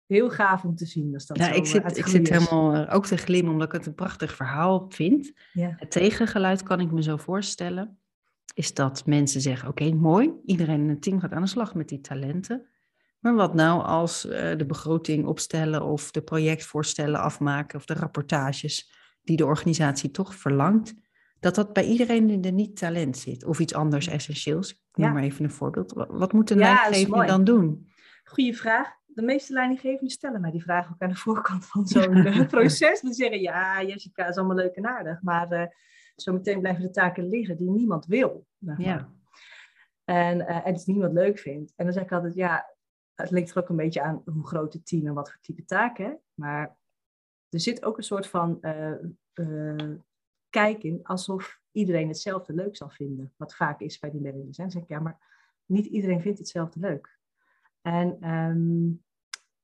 heel 0.07 0.31
gaaf 0.31 0.64
om 0.64 0.77
te 0.77 0.87
zien. 0.87 1.12
dat 1.12 1.31
ja, 1.33 1.51
ik 1.51 1.67
zit, 1.67 1.97
ik 1.97 2.07
zit 2.07 2.29
helemaal 2.29 2.75
uh, 2.75 2.95
ook 2.95 3.07
te 3.07 3.17
glimmen 3.17 3.53
omdat 3.53 3.67
ik 3.67 3.73
het 3.73 3.87
een 3.87 3.95
prachtig 3.95 4.35
verhaal 4.35 4.87
vind. 4.88 5.33
Ja. 5.53 5.75
Het 5.77 5.90
tegengeluid 5.90 6.62
kan 6.62 6.81
ik 6.81 6.90
me 6.90 7.03
zo 7.03 7.17
voorstellen. 7.17 7.99
Is 8.55 8.75
dat 8.75 9.07
mensen 9.07 9.40
zeggen, 9.40 9.69
oké, 9.69 9.93
mooi. 9.93 10.33
Iedereen 10.45 10.81
in 10.81 10.88
het 10.88 11.03
team 11.03 11.21
gaat 11.21 11.33
aan 11.33 11.43
de 11.43 11.49
slag 11.49 11.75
met 11.75 11.88
die 11.88 12.01
talenten. 12.01 12.69
Maar 13.19 13.35
wat 13.35 13.55
nou 13.55 13.85
als 13.85 14.25
uh, 14.25 14.33
de 14.57 14.67
begroting 14.67 15.27
opstellen 15.27 15.83
of 15.83 16.11
de 16.11 16.23
projectvoorstellen 16.23 17.21
afmaken 17.21 17.79
of 17.79 17.85
de 17.85 17.95
rapportages 17.95 18.93
die 19.23 19.37
de 19.37 19.47
organisatie 19.47 20.11
toch 20.11 20.35
verlangt, 20.35 20.95
dat 21.40 21.55
dat 21.55 21.73
bij 21.73 21.85
iedereen 21.85 22.31
in 22.31 22.40
de 22.40 22.51
niet-talent 22.51 23.17
zit 23.17 23.45
of 23.45 23.59
iets 23.59 23.75
anders 23.75 24.07
essentieels. 24.07 24.71
Ik 24.71 24.97
noem 24.97 25.12
maar 25.12 25.23
even 25.23 25.45
een 25.45 25.51
voorbeeld. 25.51 25.93
Wat, 26.09 26.33
moet 26.33 26.51
een 26.51 26.59
ja, 26.59 27.27
dan 27.27 27.45
doen? 27.45 27.88
Goeie 28.25 28.57
vraag 28.57 28.88
de 29.14 29.22
meeste 29.22 29.53
leidinggevenden 29.53 30.11
stellen 30.11 30.40
mij 30.40 30.50
die 30.50 30.62
vraag 30.62 30.92
ook 30.92 31.03
aan 31.03 31.09
de 31.09 31.16
voorkant 31.27 31.66
van 31.66 31.87
zo'n 31.87 32.14
eh, 32.14 32.46
proces. 32.46 33.00
Die 33.00 33.12
zeggen, 33.12 33.40
ja, 33.40 33.83
Jessica 33.83 34.29
is 34.29 34.37
allemaal 34.37 34.57
leuk 34.57 34.74
en 34.74 34.87
aardig, 34.87 35.22
maar 35.22 35.53
uh, 35.53 35.66
zometeen 36.16 36.61
blijven 36.61 36.83
de 36.83 36.90
taken 36.90 37.29
liggen 37.29 37.57
die 37.57 37.70
niemand 37.70 38.07
wil. 38.07 38.46
Ja. 38.77 39.12
En, 40.05 40.38
uh, 40.38 40.66
en 40.66 40.83
niemand 40.85 41.12
leuk 41.12 41.38
vindt. 41.38 41.72
En 41.77 41.85
dan 41.85 41.94
zeg 41.94 42.03
ik 42.03 42.12
altijd, 42.12 42.35
ja, 42.35 42.74
het 43.14 43.31
ligt 43.31 43.50
er 43.50 43.62
ook 43.62 43.68
een 43.68 43.77
beetje 43.77 44.03
aan 44.03 44.22
hoe 44.24 44.46
groot 44.46 44.72
het 44.72 44.87
team 44.87 45.07
en 45.07 45.14
wat 45.14 45.31
voor 45.31 45.40
type 45.40 45.64
taken. 45.64 46.20
Maar 46.35 46.77
er 47.48 47.61
zit 47.61 47.85
ook 47.85 47.96
een 47.96 48.03
soort 48.03 48.27
van 48.27 48.61
kijk 50.50 50.83
in 50.83 51.00
alsof 51.03 51.61
iedereen 51.72 52.09
hetzelfde 52.09 52.53
leuk 52.53 52.77
zal 52.77 52.90
vinden. 52.90 53.33
Wat 53.37 53.55
vaak 53.55 53.81
is 53.81 53.98
bij 53.98 54.11
die 54.11 54.20
managers. 54.20 54.59
En 54.59 54.62
dan 54.62 54.70
zeg 54.70 54.83
ik, 54.83 54.88
ja, 54.88 54.98
maar 54.98 55.18
niet 55.66 55.87
iedereen 55.87 56.20
vindt 56.20 56.38
hetzelfde 56.38 56.81
leuk. 56.81 57.18
En 57.85 58.31
um, 58.31 59.04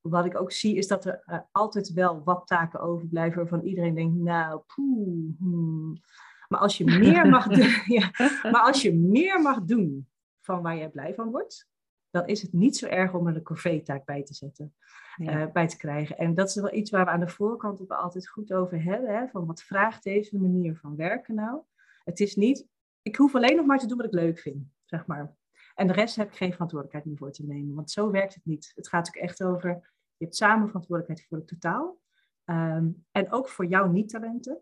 wat 0.00 0.24
ik 0.24 0.40
ook 0.40 0.52
zie 0.52 0.76
is 0.76 0.86
dat 0.86 1.04
er 1.04 1.22
uh, 1.26 1.38
altijd 1.52 1.92
wel 1.92 2.22
wat 2.24 2.46
taken 2.46 2.80
overblijven 2.80 3.40
waarvan 3.40 3.62
iedereen 3.62 3.94
denkt, 3.94 4.16
nou, 4.16 4.62
poeh. 4.74 5.38
Hmm. 5.38 6.00
Maar 6.48 6.60
als 6.60 6.78
je 6.78 6.84
meer 6.84 7.28
mag 7.28 7.46
doen, 7.56 7.68
ja, 7.98 8.10
maar 8.42 8.62
als 8.62 8.82
je 8.82 8.94
meer 8.94 9.40
mag 9.40 9.62
doen 9.62 10.08
van 10.40 10.62
waar 10.62 10.76
je 10.76 10.90
blij 10.90 11.14
van 11.14 11.30
wordt, 11.30 11.68
dan 12.10 12.26
is 12.26 12.42
het 12.42 12.52
niet 12.52 12.76
zo 12.76 12.86
erg 12.86 13.14
om 13.14 13.26
er 13.26 13.36
een 13.36 13.42
corvée-taak 13.42 14.04
bij 14.04 14.22
te 14.22 14.34
zetten, 14.34 14.74
ja. 15.16 15.46
uh, 15.46 15.52
bij 15.52 15.68
te 15.68 15.76
krijgen. 15.76 16.18
En 16.18 16.34
dat 16.34 16.48
is 16.48 16.54
wel 16.54 16.74
iets 16.74 16.90
waar 16.90 17.04
we 17.04 17.10
aan 17.10 17.20
de 17.20 17.28
voorkant 17.28 17.82
ook 17.82 17.90
altijd 17.90 18.28
goed 18.28 18.52
over 18.52 18.82
hebben, 18.82 19.14
hè, 19.14 19.28
van 19.28 19.46
wat 19.46 19.62
vraagt 19.62 20.02
deze 20.02 20.38
manier 20.38 20.76
van 20.76 20.96
werken 20.96 21.34
nou? 21.34 21.60
Het 22.04 22.20
is 22.20 22.36
niet, 22.36 22.66
ik 23.02 23.16
hoef 23.16 23.34
alleen 23.34 23.56
nog 23.56 23.66
maar 23.66 23.78
te 23.78 23.86
doen 23.86 23.96
wat 23.96 24.06
ik 24.06 24.12
leuk 24.12 24.38
vind, 24.38 24.66
zeg 24.84 25.06
maar. 25.06 25.34
En 25.80 25.86
de 25.86 25.92
rest 25.92 26.16
heb 26.16 26.28
ik 26.28 26.36
geen 26.36 26.52
verantwoordelijkheid 26.52 27.04
meer 27.04 27.16
voor 27.16 27.32
te 27.32 27.46
nemen. 27.46 27.74
Want 27.74 27.90
zo 27.90 28.10
werkt 28.10 28.34
het 28.34 28.44
niet. 28.44 28.72
Het 28.74 28.88
gaat 28.88 29.08
ook 29.08 29.22
echt 29.22 29.42
over, 29.42 29.70
je 30.16 30.24
hebt 30.24 30.36
samen 30.36 30.66
verantwoordelijkheid 30.66 31.28
voor 31.28 31.38
het 31.38 31.46
totaal. 31.46 32.00
Ehm, 32.44 32.88
en 33.10 33.32
ook 33.32 33.48
voor 33.48 33.66
jouw 33.66 33.90
niet-talenten. 33.90 34.60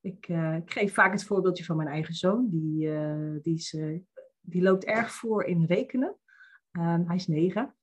Ik, 0.00 0.28
uh, 0.28 0.56
ik, 0.56 0.70
geef 0.70 0.94
vaak 0.94 1.12
het 1.12 1.24
voorbeeldje 1.24 1.64
van 1.64 1.76
mijn 1.76 1.88
eigen 1.88 2.14
zoon. 2.14 2.48
Die, 2.50 2.86
uh, 2.86 3.36
die, 3.42 3.54
is, 3.54 3.72
uh, 3.72 4.00
die 4.40 4.62
loopt 4.62 4.84
erg 4.84 5.12
voor 5.12 5.44
in 5.44 5.64
rekenen. 5.64 6.16
Um, 6.72 7.06
hij 7.06 7.16
is 7.16 7.26
negen. 7.26 7.74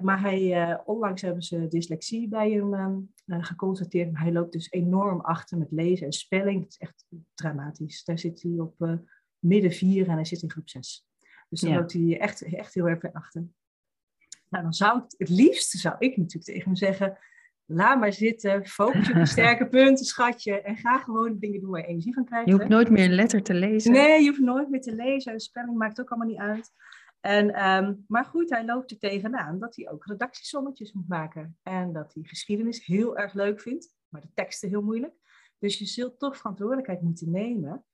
maar 0.00 0.20
hij, 0.20 0.78
onlangs 0.84 1.22
hebben 1.22 1.42
ze 1.42 1.68
dyslexie 1.68 2.28
bij 2.28 2.50
hem, 2.50 2.74
uh, 3.26 3.44
geconstateerd. 3.44 4.12
Maar 4.12 4.22
hij 4.22 4.32
loopt 4.32 4.52
dus 4.52 4.70
enorm 4.70 5.20
achter 5.20 5.58
met 5.58 5.70
lezen 5.70 6.06
en 6.06 6.12
spelling. 6.12 6.62
Dat 6.62 6.70
is 6.70 6.78
echt 6.78 7.06
dramatisch. 7.34 8.04
Daar 8.04 8.18
zit 8.18 8.42
hij 8.42 8.58
op 8.58 9.00
midden 9.38 9.72
vier 9.72 10.08
en 10.08 10.14
hij 10.14 10.24
zit 10.24 10.42
in 10.42 10.50
groep 10.50 10.68
zes. 10.68 11.07
Dus 11.48 11.60
dan 11.60 11.74
loopt 11.74 11.92
hij 11.92 12.20
echt, 12.20 12.42
echt 12.42 12.74
heel 12.74 12.88
erg 12.88 13.12
achter. 13.12 13.46
Nou, 14.48 14.62
dan 14.62 14.72
zou 14.72 14.98
ik 14.98 15.04
het 15.18 15.28
liefste 15.28 15.78
zou 15.78 15.94
ik 15.98 16.16
natuurlijk 16.16 16.44
tegen 16.44 16.64
hem 16.64 16.76
zeggen 16.76 17.18
laat 17.70 18.00
maar 18.00 18.12
zitten, 18.12 18.66
focus 18.66 19.10
op 19.10 19.16
je 19.16 19.26
sterke 19.36 19.68
punten, 19.68 20.04
schatje. 20.04 20.60
En 20.60 20.76
ga 20.76 20.98
gewoon 20.98 21.38
dingen 21.38 21.60
doen 21.60 21.70
waar 21.70 21.80
je 21.80 21.86
energie 21.86 22.14
van 22.14 22.24
krijgt. 22.24 22.48
Je 22.48 22.54
hoeft 22.54 22.68
nooit 22.68 22.90
meer 22.90 23.04
een 23.04 23.14
letter 23.14 23.42
te 23.42 23.54
lezen. 23.54 23.92
Nee, 23.92 24.22
je 24.22 24.28
hoeft 24.28 24.40
nooit 24.40 24.68
meer 24.68 24.80
te 24.80 24.94
lezen. 24.94 25.32
De 25.32 25.40
spelling 25.40 25.76
maakt 25.76 26.00
ook 26.00 26.10
allemaal 26.10 26.28
niet 26.28 26.38
uit. 26.38 26.70
En, 27.20 27.54
ehm, 27.54 27.94
maar 28.06 28.24
goed, 28.24 28.50
hij 28.50 28.64
loopt 28.64 28.90
er 28.90 28.98
tegenaan 28.98 29.58
dat 29.58 29.76
hij 29.76 29.88
ook 29.90 30.06
redactiesommetjes 30.06 30.92
moet 30.92 31.08
maken. 31.08 31.58
En 31.62 31.92
dat 31.92 32.14
hij 32.14 32.22
geschiedenis 32.22 32.86
heel 32.86 33.18
erg 33.18 33.32
leuk 33.32 33.60
vindt, 33.60 33.94
maar 34.08 34.20
de 34.20 34.30
teksten 34.34 34.68
heel 34.68 34.82
moeilijk. 34.82 35.14
Dus 35.58 35.78
je 35.78 35.84
zult 35.84 36.18
toch 36.18 36.36
verantwoordelijkheid 36.36 37.02
moeten 37.02 37.30
nemen 37.30 37.84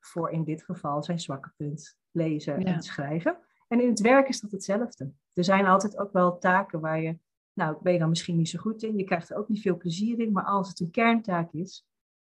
voor 0.00 0.30
in 0.30 0.44
dit 0.44 0.64
geval 0.64 1.02
zijn 1.02 1.20
zwakke 1.20 1.52
punt 1.56 1.98
lezen 2.16 2.64
en 2.64 2.82
schrijven. 2.82 3.36
En 3.68 3.80
in 3.80 3.88
het 3.88 4.00
werk 4.00 4.28
is 4.28 4.40
dat 4.40 4.50
hetzelfde. 4.50 5.12
Er 5.32 5.44
zijn 5.44 5.66
altijd 5.66 5.98
ook 5.98 6.12
wel 6.12 6.38
taken 6.38 6.80
waar 6.80 7.00
je 7.00 7.18
nou, 7.52 7.76
ben 7.82 7.92
je 7.92 7.98
dan 7.98 8.08
misschien 8.08 8.36
niet 8.36 8.48
zo 8.48 8.58
goed 8.58 8.82
in. 8.82 8.96
Je 8.96 9.04
krijgt 9.04 9.30
er 9.30 9.36
ook 9.36 9.48
niet 9.48 9.60
veel 9.60 9.76
plezier 9.76 10.18
in. 10.18 10.32
Maar 10.32 10.44
als 10.44 10.68
het 10.68 10.80
een 10.80 10.90
kerntaak 10.90 11.52
is, 11.52 11.86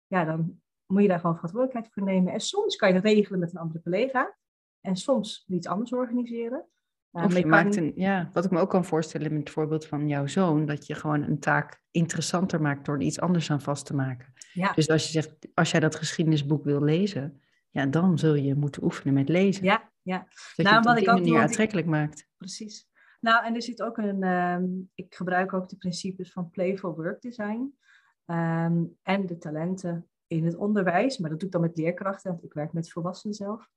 ja, 0.08 0.26
dan 0.26 0.62
moet 0.86 1.02
je 1.02 1.08
daar 1.08 1.20
gewoon 1.20 1.36
verantwoordelijkheid 1.36 1.94
voor 1.94 2.04
nemen. 2.04 2.34
En 2.34 2.40
soms 2.40 2.76
kan 2.76 2.88
je 2.88 2.94
dat 2.94 3.04
regelen 3.04 3.40
met 3.40 3.52
een 3.52 3.60
andere 3.60 3.82
collega. 3.82 4.36
En 4.82 4.96
soms 4.96 5.46
iets 5.48 5.68
anders 5.68 5.94
organiseren. 5.94 6.66
Nou, 7.12 7.26
of 7.26 7.38
je 7.38 7.46
maakt 7.46 7.76
een, 7.76 7.92
ja, 7.96 8.30
wat 8.34 8.46
ik 8.46 8.52
me 8.52 8.60
ook 8.60 8.70
kan 8.70 8.86
voorstellen 8.86 9.32
met 9.32 9.40
het 9.40 9.50
voorbeeld 9.50 9.86
van 9.86 10.08
jouw 10.08 10.28
zoon, 10.28 10.66
dat 10.66 10.88
je 10.88 10.96
gewoon 10.96 11.24
een 11.24 11.40
taak 11.40 11.82
interessanter 11.92 12.62
maakt 12.62 12.86
door 12.86 12.96
er 12.96 13.02
iets 13.02 13.20
anders 13.20 13.52
aan 13.52 13.62
vast 13.62 13.86
te 13.86 13.96
maken. 13.96 14.34
Ja. 14.54 14.72
Dus 14.74 14.90
als 14.90 15.06
je 15.06 15.12
zegt, 15.12 15.48
als 15.54 15.72
jij 15.72 15.80
dat 15.80 15.96
geschiedenisboek 15.96 16.64
wil 16.64 16.84
lezen, 16.84 17.42
ja, 17.70 17.86
dan 17.86 18.18
zul 18.18 18.36
je 18.36 18.56
moeten 18.56 18.84
oefenen 18.84 19.14
met 19.14 19.30
lezen. 19.30 19.64
Ja, 19.64 19.92
ja. 20.02 20.18
Dat 20.56 20.66
nou, 20.66 20.70
je 20.70 20.76
het 20.76 20.86
wat 20.86 20.98
op 20.98 21.24
die 21.24 21.32
manier 21.32 21.42
aantrekkelijk 21.42 21.88
maakt. 21.88 22.28
Precies. 22.38 22.88
Nou, 23.20 23.46
en 23.46 23.56
er 23.56 23.62
zit 23.62 23.82
ook 23.82 23.98
een, 23.98 24.24
ehm, 24.24 24.66
ik 24.96 25.16
gebruik 25.16 25.54
ook 25.54 25.70
de 25.70 25.78
principes 25.78 26.32
van 26.32 26.50
playful 26.50 26.96
work 26.96 27.22
design 27.22 27.78
ehm, 28.26 28.84
en 29.02 29.26
de 29.26 29.38
talenten 29.38 30.10
in 30.28 30.46
het 30.46 30.56
onderwijs, 30.56 31.18
maar 31.18 31.30
dat 31.30 31.40
doe 31.40 31.48
ik 31.48 31.54
dan 31.54 31.64
met 31.64 31.78
leerkrachten, 31.78 32.32
want 32.32 32.44
ik 32.44 32.54
werk 32.54 32.74
met 32.74 32.92
volwassenen 32.92 33.36
zelf, 33.36 33.70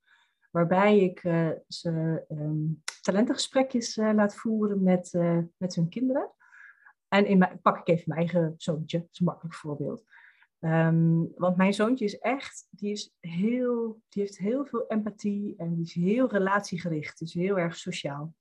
waarbij 0.50 0.98
ik 0.98 1.24
uh, 1.24 1.50
ze 1.68 2.24
um, 2.28 2.83
talentengesprekjes 3.00 3.96
uh, 3.96 4.12
laat 4.14 4.35
voeren 4.35 4.83
met, 4.83 5.12
uh, 5.12 5.38
met 5.57 5.74
hun 5.74 5.88
kinderen. 5.88 6.31
En 7.09 7.26
in 7.26 7.38
mijn, 7.38 7.61
pak 7.61 7.78
ik 7.78 7.88
even 7.88 8.05
mijn 8.07 8.20
eigen 8.20 8.55
zoontje, 8.57 8.98
dat 8.98 9.09
is 9.11 9.18
een 9.18 9.24
makkelijk 9.24 9.55
voorbeeld. 9.55 10.05
Want 11.37 11.57
mijn 11.57 11.75
zoontje 11.75 12.05
is 12.05 12.18
echt, 12.18 12.66
die, 12.70 12.90
is 12.90 13.14
heel, 13.20 14.01
die 14.09 14.22
heeft 14.22 14.38
heel 14.38 14.64
veel 14.64 14.87
empathie 14.88 15.55
en 15.57 15.75
die 15.75 15.85
is 15.85 15.94
heel 15.94 16.31
relatiegericht, 16.31 17.18
dus 17.18 17.33
heel 17.33 17.59
erg 17.59 17.77
sociaal. 17.77 18.35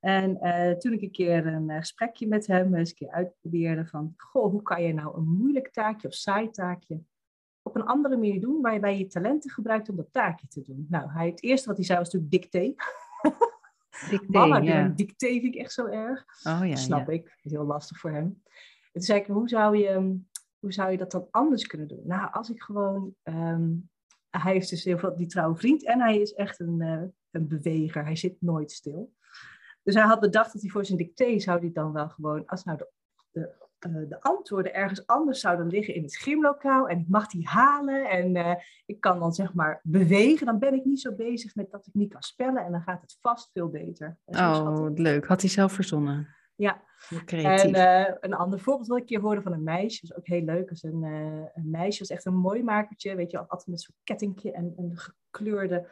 En 0.00 0.38
uh, 0.42 0.70
toen 0.70 0.92
ik 0.92 1.02
een 1.02 1.10
keer 1.10 1.46
een 1.46 1.68
uh, 1.68 1.76
gesprekje 1.78 2.28
met 2.28 2.46
hem 2.46 2.74
eens 2.74 2.88
een 2.88 2.96
keer 2.96 3.10
uitprobeerde 3.10 3.86
van, 3.86 4.14
goh, 4.16 4.50
hoe 4.50 4.62
kan 4.62 4.82
je 4.82 4.92
nou 4.92 5.16
een 5.16 5.28
moeilijk 5.28 5.70
taakje 5.70 6.08
of 6.08 6.14
saai 6.14 6.50
taakje 6.50 7.00
op 7.62 7.76
een 7.76 7.84
andere 7.84 8.16
manier 8.16 8.40
doen, 8.40 8.60
waarbij 8.60 8.98
je 8.98 9.06
talenten 9.06 9.50
gebruikt 9.50 9.88
om 9.88 9.96
dat 9.96 10.12
taakje 10.12 10.46
te 10.48 10.62
doen. 10.62 10.86
Nou, 10.88 11.10
hij, 11.10 11.26
het 11.26 11.42
eerste 11.42 11.68
wat 11.68 11.76
hij 11.76 11.86
zei 11.86 11.98
was 11.98 12.12
natuurlijk 12.12 12.32
dicté. 12.32 12.74
Dicté, 14.10 14.26
Mama, 14.38 14.58
ja. 14.58 14.88
dicté 14.88 15.26
vind 15.26 15.44
ik 15.44 15.54
echt 15.54 15.72
zo 15.72 15.86
erg. 15.86 16.24
Oh, 16.42 16.60
ja, 16.64 16.76
Snap 16.76 17.08
ik, 17.10 17.24
dat 17.24 17.44
is 17.44 17.50
heel 17.50 17.64
lastig 17.64 17.98
voor 17.98 18.10
hem. 18.10 18.24
En 18.24 18.92
toen 18.92 19.02
zei 19.02 19.20
ik, 19.20 19.26
hoe 19.26 19.48
zou 19.48 19.76
je, 19.76 20.20
hoe 20.60 20.72
zou 20.72 20.90
je 20.90 20.96
dat 20.96 21.10
dan 21.10 21.28
anders 21.30 21.66
kunnen 21.66 21.88
doen? 21.88 22.02
Nou, 22.04 22.32
als 22.32 22.50
ik 22.50 22.62
gewoon, 22.62 23.14
um, 23.22 23.90
hij 24.30 24.52
heeft 24.52 24.70
dus 24.70 24.84
heel 24.84 24.98
veel 24.98 25.16
die 25.16 25.26
trouwe 25.26 25.56
vriend 25.56 25.84
en 25.84 26.00
hij 26.00 26.18
is 26.18 26.32
echt 26.32 26.60
een, 26.60 26.80
uh, 26.80 27.02
een 27.30 27.48
beweger. 27.48 28.04
Hij 28.04 28.16
zit 28.16 28.36
nooit 28.40 28.72
stil. 28.72 29.12
Dus 29.82 29.94
hij 29.94 30.04
had 30.04 30.20
bedacht 30.20 30.52
dat 30.52 30.62
hij 30.62 30.70
voor 30.70 30.84
zijn 30.84 30.98
dicté 30.98 31.38
zou 31.38 31.60
hij 31.60 31.72
dan 31.72 31.92
wel 31.92 32.08
gewoon, 32.08 32.46
als 32.46 32.64
nou 32.64 32.78
de, 32.78 32.88
de, 33.30 33.54
uh, 33.88 34.08
de 34.08 34.20
antwoorden 34.20 34.74
ergens 34.74 35.06
anders 35.06 35.40
zouden 35.40 35.66
liggen 35.66 35.94
in 35.94 36.02
het 36.02 36.12
schimlokaal 36.12 36.88
en 36.88 36.98
ik 36.98 37.08
mag 37.08 37.26
die 37.26 37.48
halen 37.48 38.10
en 38.10 38.34
uh, 38.34 38.54
ik 38.86 39.00
kan 39.00 39.18
dan 39.18 39.32
zeg 39.32 39.54
maar 39.54 39.80
bewegen, 39.82 40.46
dan 40.46 40.58
ben 40.58 40.74
ik 40.74 40.84
niet 40.84 41.00
zo 41.00 41.14
bezig 41.14 41.54
met 41.54 41.70
dat 41.70 41.86
ik 41.86 41.94
niet 41.94 42.12
kan 42.12 42.22
spellen 42.22 42.64
en 42.64 42.72
dan 42.72 42.82
gaat 42.82 43.00
het 43.00 43.16
vast 43.20 43.50
veel 43.52 43.68
beter. 43.68 44.18
Oh, 44.24 44.86
leuk. 44.94 45.26
Had 45.26 45.40
hij 45.40 45.50
zelf 45.50 45.72
verzonnen? 45.72 46.34
Ja. 46.60 46.82
En 47.26 47.74
uh, 47.74 48.14
een 48.20 48.34
ander 48.34 48.60
voorbeeld 48.60 48.88
wat 48.88 48.98
ik 48.98 49.08
hier 49.08 49.20
hoorde 49.20 49.42
van 49.42 49.52
een 49.52 49.62
meisje, 49.62 50.02
is 50.02 50.14
ook 50.14 50.26
heel 50.26 50.42
leuk. 50.42 50.70
Is 50.70 50.82
een, 50.82 51.02
een 51.54 51.70
meisje 51.70 51.98
was 51.98 52.10
echt 52.10 52.24
een 52.24 52.36
mooi 52.36 52.62
makertje, 52.62 53.14
weet 53.14 53.30
je, 53.30 53.38
altijd 53.38 53.66
met 53.66 53.80
zo'n 53.80 53.94
kettingje 54.04 54.52
en 54.52 54.72
een 54.76 54.96
gekleurde 54.96 55.88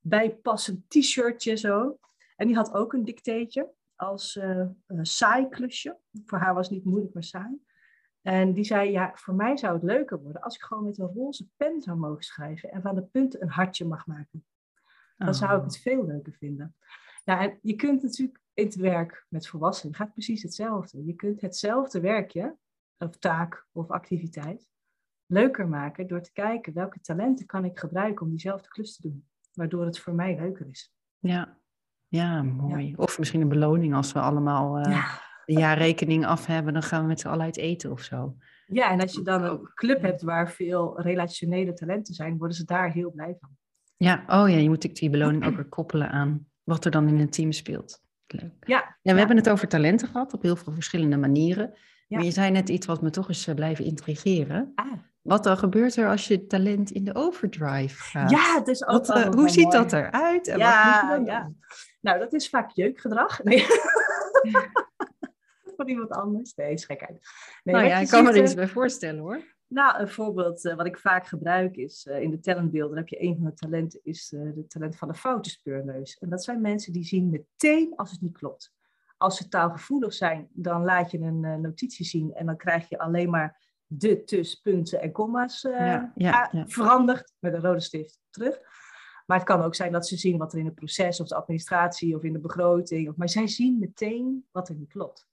bijpassend 0.00 0.90
t-shirtje 0.90 1.56
zo. 1.56 1.98
En 2.36 2.46
die 2.46 2.56
had 2.56 2.74
ook 2.74 2.92
een 2.92 3.04
dicteetje 3.04 3.72
als 3.96 4.36
uh, 4.36 4.66
saai 5.02 5.48
klusje. 5.48 5.98
Voor 6.26 6.38
haar 6.38 6.54
was 6.54 6.66
het 6.66 6.76
niet 6.76 6.84
moeilijk, 6.84 7.14
maar 7.14 7.24
saai. 7.24 7.58
En 8.22 8.52
die 8.52 8.64
zei, 8.64 8.90
ja, 8.90 9.10
voor 9.14 9.34
mij 9.34 9.56
zou 9.56 9.74
het 9.74 9.82
leuker 9.82 10.22
worden 10.22 10.42
als 10.42 10.54
ik 10.54 10.62
gewoon 10.62 10.84
met 10.84 10.98
een 10.98 11.12
roze 11.14 11.48
pen 11.56 11.80
zou 11.80 11.98
mogen 11.98 12.22
schrijven 12.22 12.70
en 12.70 12.82
van 12.82 12.94
de 12.94 13.02
punten 13.02 13.42
een 13.42 13.50
hartje 13.50 13.84
mag 13.84 14.06
maken. 14.06 14.44
Dan 15.16 15.34
zou 15.34 15.52
ik 15.52 15.58
oh. 15.58 15.64
het 15.64 15.78
veel 15.78 16.06
leuker 16.06 16.32
vinden. 16.32 16.76
Ja, 17.24 17.40
en 17.40 17.58
je 17.62 17.74
kunt 17.74 18.02
natuurlijk 18.02 18.40
het 18.64 18.74
werk 18.74 19.26
met 19.28 19.46
volwassenen, 19.46 19.94
gaat 19.94 20.12
precies 20.12 20.42
hetzelfde. 20.42 21.04
Je 21.04 21.14
kunt 21.14 21.40
hetzelfde 21.40 22.00
werkje, 22.00 22.56
of 22.98 23.18
taak 23.18 23.66
of 23.72 23.90
activiteit, 23.90 24.68
leuker 25.26 25.68
maken 25.68 26.06
door 26.06 26.20
te 26.20 26.32
kijken 26.32 26.72
welke 26.72 27.00
talenten 27.00 27.46
kan 27.46 27.64
ik 27.64 27.78
gebruiken 27.78 28.24
om 28.24 28.30
diezelfde 28.30 28.68
klus 28.68 28.96
te 28.96 29.02
doen. 29.02 29.24
Waardoor 29.52 29.84
het 29.84 29.98
voor 29.98 30.14
mij 30.14 30.36
leuker 30.36 30.68
is. 30.68 30.94
Ja, 31.18 31.58
ja, 32.08 32.42
mooi. 32.42 32.94
Of 32.96 33.18
misschien 33.18 33.40
een 33.40 33.48
beloning 33.48 33.94
als 33.94 34.12
we 34.12 34.20
allemaal 34.20 34.78
uh, 34.78 34.92
ja. 34.92 35.20
de 35.44 35.52
jaarrekening 35.52 36.26
af 36.26 36.46
hebben, 36.46 36.72
dan 36.72 36.82
gaan 36.82 37.02
we 37.02 37.08
met 37.08 37.20
z'n 37.20 37.28
allen 37.28 37.44
uit 37.44 37.56
eten 37.56 37.90
of 37.90 38.00
zo. 38.00 38.36
Ja, 38.66 38.90
en 38.90 39.00
als 39.00 39.12
je 39.12 39.22
dan 39.22 39.42
een 39.42 39.70
club 39.74 40.02
hebt 40.02 40.22
waar 40.22 40.50
veel 40.50 41.00
relationele 41.00 41.72
talenten 41.72 42.14
zijn, 42.14 42.38
worden 42.38 42.56
ze 42.56 42.64
daar 42.64 42.92
heel 42.92 43.10
blij 43.10 43.36
van. 43.40 43.50
Ja, 43.96 44.24
oh 44.26 44.48
ja, 44.48 44.56
je 44.56 44.68
moet 44.68 44.94
die 44.94 45.10
beloning 45.10 45.46
ook 45.46 45.54
weer 45.54 45.68
koppelen 45.68 46.10
aan 46.10 46.46
wat 46.62 46.84
er 46.84 46.90
dan 46.90 47.08
in 47.08 47.18
een 47.18 47.30
team 47.30 47.52
speelt. 47.52 48.02
Leuk. 48.32 48.52
Ja, 48.60 48.96
ja 49.02 49.12
we 49.12 49.18
hebben 49.18 49.36
het 49.36 49.48
over 49.48 49.68
talenten 49.68 50.08
gehad 50.08 50.34
op 50.34 50.42
heel 50.42 50.56
veel 50.56 50.72
verschillende 50.72 51.16
manieren. 51.16 51.74
Maar 52.08 52.24
je 52.24 52.30
zei 52.30 52.50
net 52.50 52.68
iets 52.68 52.86
wat 52.86 53.02
me 53.02 53.10
toch 53.10 53.28
eens 53.28 53.48
uh, 53.48 53.54
blijven 53.54 53.84
intrigeren. 53.84 54.72
Ah. 54.74 54.92
Wat 55.22 55.44
dan 55.44 55.58
gebeurt 55.58 55.96
er 55.96 56.08
als 56.08 56.28
je 56.28 56.46
talent 56.46 56.90
in 56.90 57.04
de 57.04 57.14
overdrive 57.14 58.02
gaat? 58.02 58.30
Ja, 58.30 58.54
het 58.54 58.68
is 58.68 58.86
ook 58.86 59.06
wat, 59.06 59.16
uh, 59.16 59.28
Hoe 59.28 59.48
ziet 59.48 59.72
dat 59.72 59.92
eruit? 59.92 60.48
En 60.48 60.58
ja, 60.58 61.18
wat 61.18 61.26
ja. 61.26 61.52
Nou, 62.00 62.18
dat 62.18 62.32
is 62.32 62.48
vaak 62.48 62.70
jeukgedrag. 62.70 63.42
Nee. 63.50 63.66
Van 65.76 65.88
iemand 65.88 66.10
anders. 66.10 66.54
Nee, 66.54 66.72
is 66.72 66.84
gekheid. 66.84 67.20
Nee, 67.64 67.74
nou 67.74 67.86
ja, 67.86 67.98
ik 67.98 68.08
kan 68.08 68.24
me 68.24 68.30
er 68.30 68.42
iets 68.42 68.54
bij 68.54 68.68
voorstellen 68.68 69.20
hoor. 69.20 69.42
Nou, 69.70 70.00
een 70.00 70.08
voorbeeld 70.08 70.64
uh, 70.64 70.74
wat 70.74 70.86
ik 70.86 70.98
vaak 70.98 71.26
gebruik 71.26 71.76
is 71.76 72.06
uh, 72.06 72.20
in 72.20 72.30
de 72.30 72.40
talentbeelden. 72.40 72.96
heb 72.96 73.08
je 73.08 73.22
een 73.22 73.36
van 73.36 73.44
de 73.44 73.54
talenten, 73.54 74.00
is 74.02 74.32
uh, 74.32 74.54
de 74.54 74.66
talent 74.66 74.96
van 74.96 75.08
de 75.08 75.14
foutenspeurneus. 75.14 76.18
En 76.18 76.28
dat 76.28 76.44
zijn 76.44 76.60
mensen 76.60 76.92
die 76.92 77.04
zien 77.04 77.30
meteen 77.30 77.96
als 77.96 78.10
het 78.10 78.20
niet 78.20 78.38
klopt. 78.38 78.72
Als 79.16 79.36
ze 79.36 79.48
taalgevoelig 79.48 80.12
zijn, 80.12 80.48
dan 80.52 80.84
laat 80.84 81.10
je 81.10 81.18
een 81.18 81.60
notitie 81.60 82.06
zien 82.06 82.34
en 82.34 82.46
dan 82.46 82.56
krijg 82.56 82.88
je 82.88 82.98
alleen 82.98 83.30
maar 83.30 83.68
de 83.86 84.24
tuspunten 84.24 85.00
en 85.00 85.12
komma's 85.12 85.60
ja, 85.60 86.12
ja, 86.14 86.48
ja. 86.52 86.66
veranderd 86.66 87.32
met 87.38 87.54
een 87.54 87.60
rode 87.60 87.80
stift 87.80 88.18
terug. 88.30 88.60
Maar 89.26 89.38
het 89.38 89.46
kan 89.46 89.62
ook 89.62 89.74
zijn 89.74 89.92
dat 89.92 90.08
ze 90.08 90.16
zien 90.16 90.38
wat 90.38 90.52
er 90.52 90.58
in 90.58 90.64
het 90.64 90.74
proces 90.74 91.20
of 91.20 91.28
de 91.28 91.34
administratie 91.34 92.16
of 92.16 92.22
in 92.22 92.32
de 92.32 92.40
begroting. 92.40 93.08
Of, 93.08 93.16
maar 93.16 93.28
zij 93.28 93.46
zien 93.46 93.78
meteen 93.78 94.46
wat 94.50 94.68
er 94.68 94.74
niet 94.74 94.92
klopt. 94.92 95.28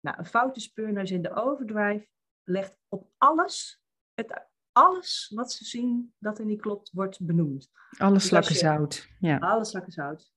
Nou, 0.00 0.18
een 0.18 0.26
foute 0.26 0.60
speurneus 0.60 1.10
in 1.10 1.22
de 1.22 1.34
overdrive 1.34 2.06
legt 2.50 2.78
op 2.88 3.08
alles, 3.18 3.82
het, 4.14 4.46
alles 4.72 5.32
wat 5.34 5.52
ze 5.52 5.64
zien 5.64 6.14
dat 6.18 6.38
er 6.38 6.44
niet 6.44 6.60
klopt, 6.60 6.90
wordt 6.92 7.26
benoemd. 7.26 7.70
Alle 7.98 8.12
dus 8.12 8.26
slakken 8.26 8.54
zout. 8.54 9.08
Ja. 9.20 9.38
Alle 9.38 9.64
slakken 9.64 9.92
zout. 9.92 10.32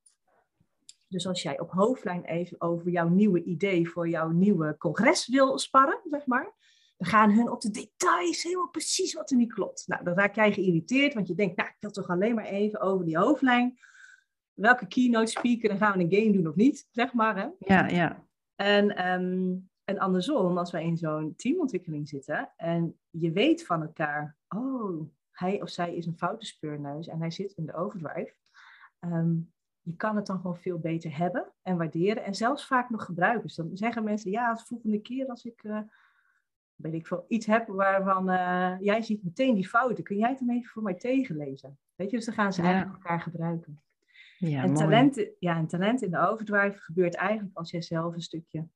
Dus 1.08 1.28
als 1.28 1.42
jij 1.42 1.60
op 1.60 1.72
hoofdlijn 1.72 2.26
even 2.26 2.62
over 2.62 2.92
jouw 2.92 3.08
nieuwe 3.08 3.44
idee 3.44 3.90
voor 3.90 4.10
jouw 4.10 4.30
nieuwe 4.30 4.78
congres 4.78 5.28
wil 5.28 5.60
sparren, 5.60 6.00
zeg 6.04 6.26
maar, 6.26 6.54
dan 6.98 7.08
gaan 7.08 7.32
hun 7.32 7.52
op 7.52 7.62
de 7.62 7.70
details 7.70 8.44
helemaal 8.44 8.70
precies 8.70 9.14
wat 9.14 9.32
er 9.32 9.38
niet 9.38 9.54
klopt. 9.54 9.88
Nou, 9.88 10.04
dan 10.04 10.14
raak 10.14 10.36
jij 10.36 10.54
geïrriteerd, 10.54 11.14
want 11.14 11.28
je 11.28 11.36
denkt, 11.36 11.56
nou, 11.56 11.70
ik 11.70 11.76
wil 11.80 11.92
toch 11.92 12.10
alleen 12.10 12.36
maar 12.36 12.46
even 12.46 12.80
over 12.80 13.06
die 13.06 13.18
hoofdlijn. 13.18 13.80
Welke 14.54 14.88
keynote 14.88 15.32
speaker, 15.32 15.70
dan 15.70 15.78
gaan 15.78 15.98
we 15.98 16.04
een 16.04 16.22
game 16.22 16.32
doen 16.32 16.48
of 16.48 16.56
niet, 16.56 16.88
zeg 16.92 17.14
maar. 17.14 17.36
Hè? 17.38 17.48
Ja, 17.60 17.88
ja. 17.88 18.26
En, 18.56 19.12
um, 19.12 19.72
en 19.84 20.00
andersom, 20.00 20.58
als 20.58 20.72
wij 20.72 20.84
in 20.84 20.98
zo'n 20.98 21.34
teamontwikkeling 21.36 22.10
zitten 22.10 22.52
en 22.56 23.00
je 23.10 23.32
weet 23.32 23.66
van 23.66 23.82
elkaar, 23.82 24.36
oh, 24.48 25.10
hij 25.32 25.62
of 25.62 25.70
zij 25.70 25.96
is 25.96 26.06
een 26.06 26.18
foute 26.18 26.46
speurneus 26.46 27.08
en 27.08 27.20
hij 27.20 27.32
zit 27.32 27.52
in 27.52 27.66
de 27.66 27.74
overdrive. 27.74 28.34
Um, 29.00 29.52
je 29.82 29.96
kan 29.96 30.16
het 30.16 30.26
dan 30.26 30.40
gewoon 30.40 30.58
veel 30.58 30.80
beter 30.80 31.18
hebben 31.18 31.52
en 31.62 31.78
waarderen 31.78 32.24
en 32.24 32.36
zelfs 32.36 32.68
vaak 32.68 32.90
nog 32.90 33.06
gebruiken. 33.06 33.42
Dus 33.42 33.56
dan 33.56 33.70
zeggen 33.74 34.04
mensen, 34.04 34.32
ja, 34.32 34.54
de 34.54 34.64
volgende 34.66 35.02
keer 35.02 35.28
als 35.28 35.46
ik... 35.46 35.64
Uh, 35.64 35.80
weet 36.76 36.94
ik 36.94 37.08
veel, 37.08 37.26
iets 37.28 37.46
heb 37.46 37.68
waarvan 37.68 38.30
uh, 38.30 38.76
jij 38.80 39.02
ziet 39.02 39.24
meteen 39.24 39.56
die 39.56 39.68
fouten. 39.68 40.04
Kun 40.04 40.18
jij 40.18 40.30
het 40.30 40.40
dan 40.40 40.50
even 40.50 40.70
voor 40.70 40.84
mij 40.84 40.94
tegenlezen? 40.94 41.80
Weet 41.96 42.10
je, 42.10 42.16
dus 42.16 42.26
dan 42.26 42.34
gaan 42.36 42.54
ze 42.54 42.62
eigenlijk 42.62 42.94
elkaar 42.94 43.22
gebruiken. 43.22 43.82
Ja, 44.38 44.64
en, 44.64 44.74
talent, 44.74 45.28
ja, 45.40 45.58
en 45.58 45.68
talent 45.68 46.02
in 46.02 46.12
de 46.12 46.28
overdrive 46.28 46.78
gebeurt 46.78 47.16
eigenlijk 47.16 47.58
als 47.58 47.72
jij 47.72 47.82
zelf 47.82 48.14
een 48.14 48.22
stukje 48.22 48.68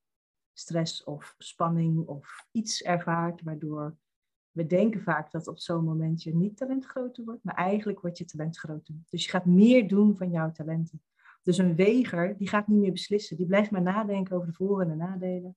stress 0.60 1.04
of 1.04 1.36
spanning 1.38 2.08
of 2.08 2.48
iets 2.52 2.82
ervaart, 2.82 3.42
waardoor 3.42 3.96
we 4.52 4.66
denken 4.66 5.02
vaak 5.02 5.32
dat 5.32 5.48
op 5.48 5.60
zo'n 5.60 5.84
moment 5.84 6.24
je 6.24 6.36
niet 6.36 6.58
talent 6.58 6.86
groter 6.86 7.24
wordt, 7.24 7.44
maar 7.44 7.56
eigenlijk 7.56 8.02
wordt 8.02 8.18
je 8.18 8.26
talent 8.26 8.58
groter. 8.58 8.96
Dus 9.10 9.24
je 9.24 9.30
gaat 9.30 9.46
meer 9.46 9.88
doen 9.88 10.18
van 10.18 10.30
jouw 10.30 10.52
talenten. 10.52 11.02
Dus 11.44 11.58
een 11.58 11.76
weger, 11.76 12.38
die 12.38 12.48
gaat 12.48 12.68
niet 12.68 12.80
meer 12.80 12.92
beslissen. 12.92 13.38
Die 13.38 13.46
blijft 13.46 13.72
maar 13.72 13.82
nadenken 13.82 14.36
over 14.36 14.48
de 14.48 14.54
voor- 14.54 14.82
en 14.82 14.88
de 14.88 14.96
nadelen. 14.96 15.56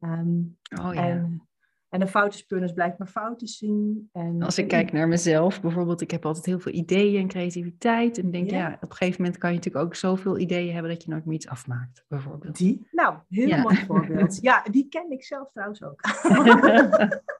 Ehm, 0.00 0.38
oh, 0.80 0.94
ja. 0.94 1.08
en, 1.08 1.48
en 1.94 2.00
de 2.00 2.06
foutenspurners 2.06 2.72
blijft 2.72 2.98
maar 2.98 3.08
fouten 3.08 3.46
zien. 3.46 4.08
En, 4.12 4.42
Als 4.42 4.58
ik 4.58 4.68
kijk 4.68 4.92
naar 4.92 5.08
mezelf, 5.08 5.60
bijvoorbeeld, 5.60 6.00
ik 6.00 6.10
heb 6.10 6.26
altijd 6.26 6.46
heel 6.46 6.58
veel 6.58 6.72
ideeën 6.72 7.20
en 7.20 7.28
creativiteit. 7.28 8.18
En 8.18 8.30
denk, 8.30 8.50
ja. 8.50 8.78
op 8.80 8.90
een 8.90 8.96
gegeven 8.96 9.22
moment 9.22 9.40
kan 9.40 9.50
je 9.50 9.56
natuurlijk 9.56 9.84
ook 9.84 9.94
zoveel 9.94 10.38
ideeën 10.38 10.72
hebben 10.72 10.90
dat 10.92 11.02
je 11.02 11.10
nooit 11.10 11.24
meer 11.24 11.34
iets 11.34 11.48
afmaakt, 11.48 12.04
bijvoorbeeld. 12.08 12.56
Die? 12.56 12.88
Nou, 12.90 13.16
heel 13.28 13.58
mooi 13.58 13.76
voorbeeld. 13.86 14.38
Ja, 14.40 14.62
die 14.70 14.88
ken 14.88 15.10
ik 15.10 15.24
zelf 15.24 15.50
trouwens 15.52 15.82
ook. 15.82 16.00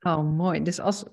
Oh, 0.00 0.36
mooi. 0.36 0.62
Dus 0.62 0.80
als, 0.80 1.04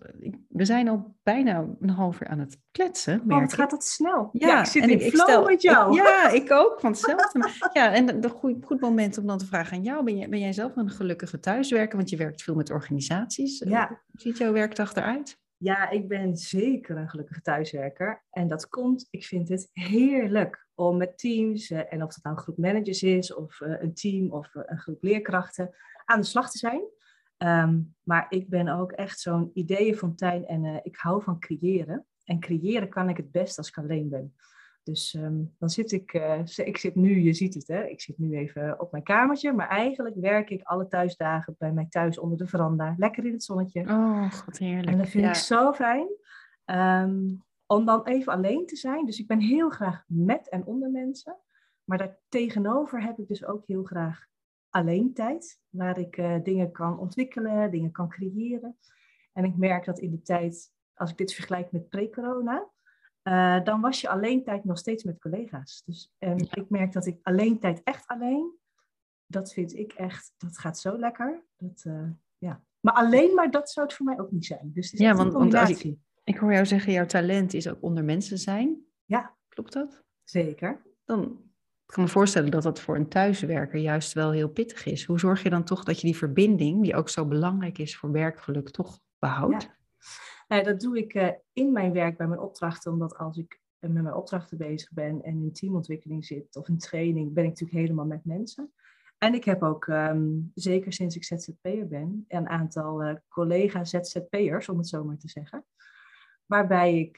we 0.48 0.66
zijn 0.66 0.88
al 0.88 1.16
bijna 1.24 1.68
een 1.80 1.90
half 1.90 2.22
uur 2.22 2.28
aan 2.28 2.40
het 2.40 2.58
kletsen. 2.72 3.24
Oh, 3.28 3.42
het 3.42 3.54
gaat 3.54 3.70
dat 3.70 3.86
snel. 3.86 4.30
Ja, 4.32 4.60
ik 4.60 4.66
zit 4.66 4.84
in 4.84 4.90
ik, 4.90 5.12
flow 5.12 5.28
stel, 5.28 5.46
met 5.46 5.62
jou. 5.62 5.94
ja, 5.94 6.30
ik 6.42 6.52
ook, 6.52 6.80
van 6.80 6.92
hetzelfde. 6.92 7.50
ja, 7.74 7.94
en 7.94 8.24
een 8.24 8.30
goed, 8.30 8.66
goed 8.66 8.80
moment 8.80 9.18
om 9.18 9.28
dan 9.28 9.38
te 9.38 9.46
vragen 9.46 9.78
aan 9.78 9.84
jou. 9.84 10.04
Ben 10.04 10.18
jij, 10.18 10.30
ben 10.30 10.40
jij 10.40 10.54
zelf 10.54 10.76
een 10.76 10.90
gelukkige 10.90 11.40
thuiswerker? 11.40 11.98
Want 11.98 12.10
je 12.10 12.18
werkt 12.18 12.44
veel 12.44 12.56
met 12.56 12.72
organisaties. 12.72 13.64
Ja. 13.68 13.88
Hoe 13.88 14.22
ziet 14.22 14.38
jouw 14.38 14.52
werkdag 14.52 14.96
eruit? 14.96 15.40
Ja, 15.58 15.90
ik 15.90 16.08
ben 16.08 16.38
zeker 16.38 16.98
een 16.98 17.10
gelukkige 17.10 17.42
thuiswerker. 17.42 18.24
En 18.30 18.48
dat 18.48 18.68
komt, 18.68 19.08
ik 19.10 19.26
vind 19.26 19.50
het 19.50 19.70
heerlijk 19.74 20.68
om 20.76 20.98
met 20.98 21.18
teams, 21.18 21.70
eh, 21.70 21.94
en 21.94 22.04
of 22.04 22.16
het 22.16 22.24
nou 22.24 22.36
een 22.36 22.42
groep 22.42 22.58
managers 22.58 23.04
is, 23.04 23.34
of 23.34 23.62
eh, 23.62 23.82
een 23.82 23.94
team, 23.94 24.32
of 24.32 24.56
eh, 24.56 24.62
een 24.66 24.80
groep 24.80 25.04
leerkrachten, 25.04 25.76
aan 26.06 26.20
de 26.20 26.28
slag 26.28 26.52
te 26.52 26.58
zijn. 26.58 26.82
Ehm, 27.42 27.80
maar 28.04 28.26
ik 28.30 28.50
ben 28.50 28.68
ook 28.68 28.92
echt 28.92 29.20
zo'n 29.20 29.52
ideeënfontein 29.54 30.46
en 30.46 30.64
uh, 30.64 30.78
ik 30.84 30.96
hou 30.96 31.24
van 31.24 31.40
creëren. 31.40 32.06
En 32.24 32.40
creëren 32.40 32.90
kan 32.90 33.10
ik 33.10 33.18
het 33.18 33.32
best 33.32 33.58
als 33.58 33.68
ik 33.68 33.78
alleen 33.78 34.10
ben. 34.10 34.36
Dus 34.84 35.14
ehm, 35.14 35.44
dan 35.58 35.70
zit 35.70 35.92
ik, 35.92 36.14
uh, 36.14 36.40
ik 36.56 36.78
zit 36.78 36.96
nu, 36.96 37.20
je 37.20 37.34
ziet 37.34 37.54
het 37.54 37.68
hè, 37.68 37.84
ik 37.84 38.02
zit 38.02 38.18
nu 38.18 38.38
even 38.38 38.80
op 38.80 38.92
mijn 38.92 39.04
kamertje. 39.04 39.54
Maar 39.54 39.68
eigenlijk 39.68 40.16
werk 40.16 40.50
ik 40.50 40.64
alle 40.64 40.88
thuisdagen 40.88 41.56
bij 41.58 41.72
mij 41.72 41.86
thuis 41.90 42.20
onder 42.20 42.38
de 42.38 42.48
veranda. 42.48 42.96
Lekker 42.98 43.26
in 43.26 43.34
het 43.34 43.44
zonnetje. 43.44 43.82
Oh, 43.82 44.32
god 44.32 44.58
heerlijk. 44.58 44.88
En 44.88 44.98
dat 44.98 45.10
vind 45.10 45.26
ik 45.26 45.36
zo 45.36 45.74
fijn. 45.74 46.08
Um, 46.66 47.44
om 47.66 47.86
dan 47.86 48.04
even 48.04 48.34
alleen 48.34 48.66
te 48.66 48.76
zijn. 48.76 49.06
Dus 49.06 49.20
ik 49.20 49.28
ben 49.28 49.40
heel 49.40 49.70
graag 49.70 50.04
met 50.08 50.50
en 50.50 50.66
onder 50.66 50.90
mensen. 50.90 51.38
Maar 51.84 51.98
daartegenover 51.98 53.04
heb 53.04 53.20
ik 53.20 53.28
dus 53.28 53.46
ook 53.46 53.64
heel 53.66 53.84
graag 53.84 54.30
alleen 54.72 55.14
tijd, 55.14 55.60
waar 55.70 55.98
ik 55.98 56.18
uh, 56.18 56.36
dingen 56.44 56.72
kan 56.72 57.00
ontwikkelen, 57.00 57.72
dingen 57.72 57.92
kan 57.92 58.10
creëren. 58.10 58.78
En 59.34 59.44
ik 59.44 59.58
merk 59.58 59.86
dat 59.86 60.00
in 60.00 60.12
de 60.12 60.22
tijd, 60.22 60.72
als 60.94 61.12
ik 61.12 61.18
dit 61.18 61.34
vergelijk 61.34 61.72
met 61.72 61.90
pre-corona, 61.90 62.70
uh, 63.24 63.64
dan 63.64 63.82
was 63.82 64.02
je 64.02 64.10
alleen 64.10 64.44
tijd 64.44 64.64
nog 64.64 64.78
steeds 64.78 65.04
met 65.04 65.20
collega's. 65.20 65.84
Dus 65.86 66.14
en 66.18 66.38
ik 66.38 66.70
merk 66.70 66.92
dat 66.92 67.06
ik 67.06 67.20
alleen 67.22 67.60
tijd 67.60 67.84
echt 67.84 68.08
alleen, 68.08 68.60
dat 69.26 69.54
vind 69.54 69.76
ik 69.76 69.94
echt, 69.94 70.34
dat 70.38 70.58
gaat 70.58 70.80
zo 70.80 70.98
lekker. 70.98 71.44
Dat, 71.58 71.84
uh, 71.88 72.10
ja. 72.38 72.64
Maar 72.80 72.94
alleen 72.94 73.34
maar 73.34 73.52
dat 73.52 73.70
zou 73.70 73.88
het 73.88 73.96
voor 73.96 74.06
mij 74.06 74.20
ook 74.20 74.32
niet 74.32 74.46
zijn. 74.46 74.72
Dus 74.74 74.92
het 74.92 75.00
is 75.00 75.06
ja, 75.06 75.14
want, 75.14 75.34
want 75.34 75.54
als 75.54 75.84
ik, 75.84 75.96
ik 76.24 76.38
hoor 76.38 76.54
jou 76.54 76.66
zeggen, 76.66 76.94
jouw 76.94 77.06
talent 77.06 77.54
is 77.54 77.70
ook 77.70 77.82
onder 77.82 78.04
mensen 78.04 78.38
zijn. 78.38 78.86
Ja. 79.06 79.36
Klopt 79.48 79.74
dat? 79.74 80.04
Zeker. 80.24 80.82
Dan 81.06 81.51
ik 81.92 81.98
kan 81.98 82.06
me 82.06 82.12
voorstellen 82.12 82.52
dat 82.52 82.64
dat 82.64 82.80
voor 82.80 82.96
een 82.96 83.10
thuiswerker 83.10 83.80
juist 83.80 84.14
wel 84.14 84.32
heel 84.32 84.50
pittig 84.50 84.86
is. 84.86 85.06
Hoe 85.06 85.20
zorg 85.20 85.44
je 85.44 85.50
dan 85.50 85.64
toch 85.64 85.84
dat 85.84 86.02
je 86.02 86.08
die 86.08 86.18
verbinding, 86.18 86.84
die 86.84 86.96
ook 86.96 87.10
zo 87.10 87.26
belangrijk 87.26 87.78
is 87.78 87.98
voor 87.98 88.12
werkgeluk, 88.12 88.70
toch 88.70 89.00
behoudt? 89.20 89.70
Nou, 90.48 90.64
dat 90.64 90.80
doe 90.80 90.98
ik 90.98 91.14
uh, 91.14 91.30
in 91.54 91.72
mijn 91.72 91.94
werk 91.94 92.18
bij 92.18 92.28
mijn 92.28 92.40
opdrachten, 92.40 92.92
omdat 92.92 93.18
als 93.18 93.38
ik 93.38 93.62
met 93.80 93.94
mijn 93.94 94.14
opdrachten 94.14 94.58
bezig 94.58 94.92
ben 94.92 95.22
en 95.22 95.42
in 95.42 95.54
teamontwikkeling 95.54 96.26
zit 96.26 96.56
of 96.56 96.68
in 96.68 96.78
training, 96.78 97.34
ben 97.34 97.44
ik 97.44 97.50
natuurlijk 97.50 97.80
helemaal 97.80 98.06
met 98.06 98.26
mensen. 98.26 98.74
En 99.18 99.34
ik 99.34 99.44
heb 99.44 99.64
ook, 99.64 99.88
um, 99.88 100.52
zeker 100.56 100.94
sinds 100.94 101.16
ik 101.16 101.24
ZZP'er 101.24 101.88
ben, 101.88 102.26
een 102.28 102.50
aantal 102.50 103.04
uh, 103.04 103.16
collega-ZZP'ers, 103.28 104.70
om 104.70 104.78
het 104.78 104.88
zo 104.88 105.04
maar 105.04 105.18
te 105.18 105.30
zeggen. 105.30 105.66
Waarbij 106.46 107.00
ik 107.00 107.18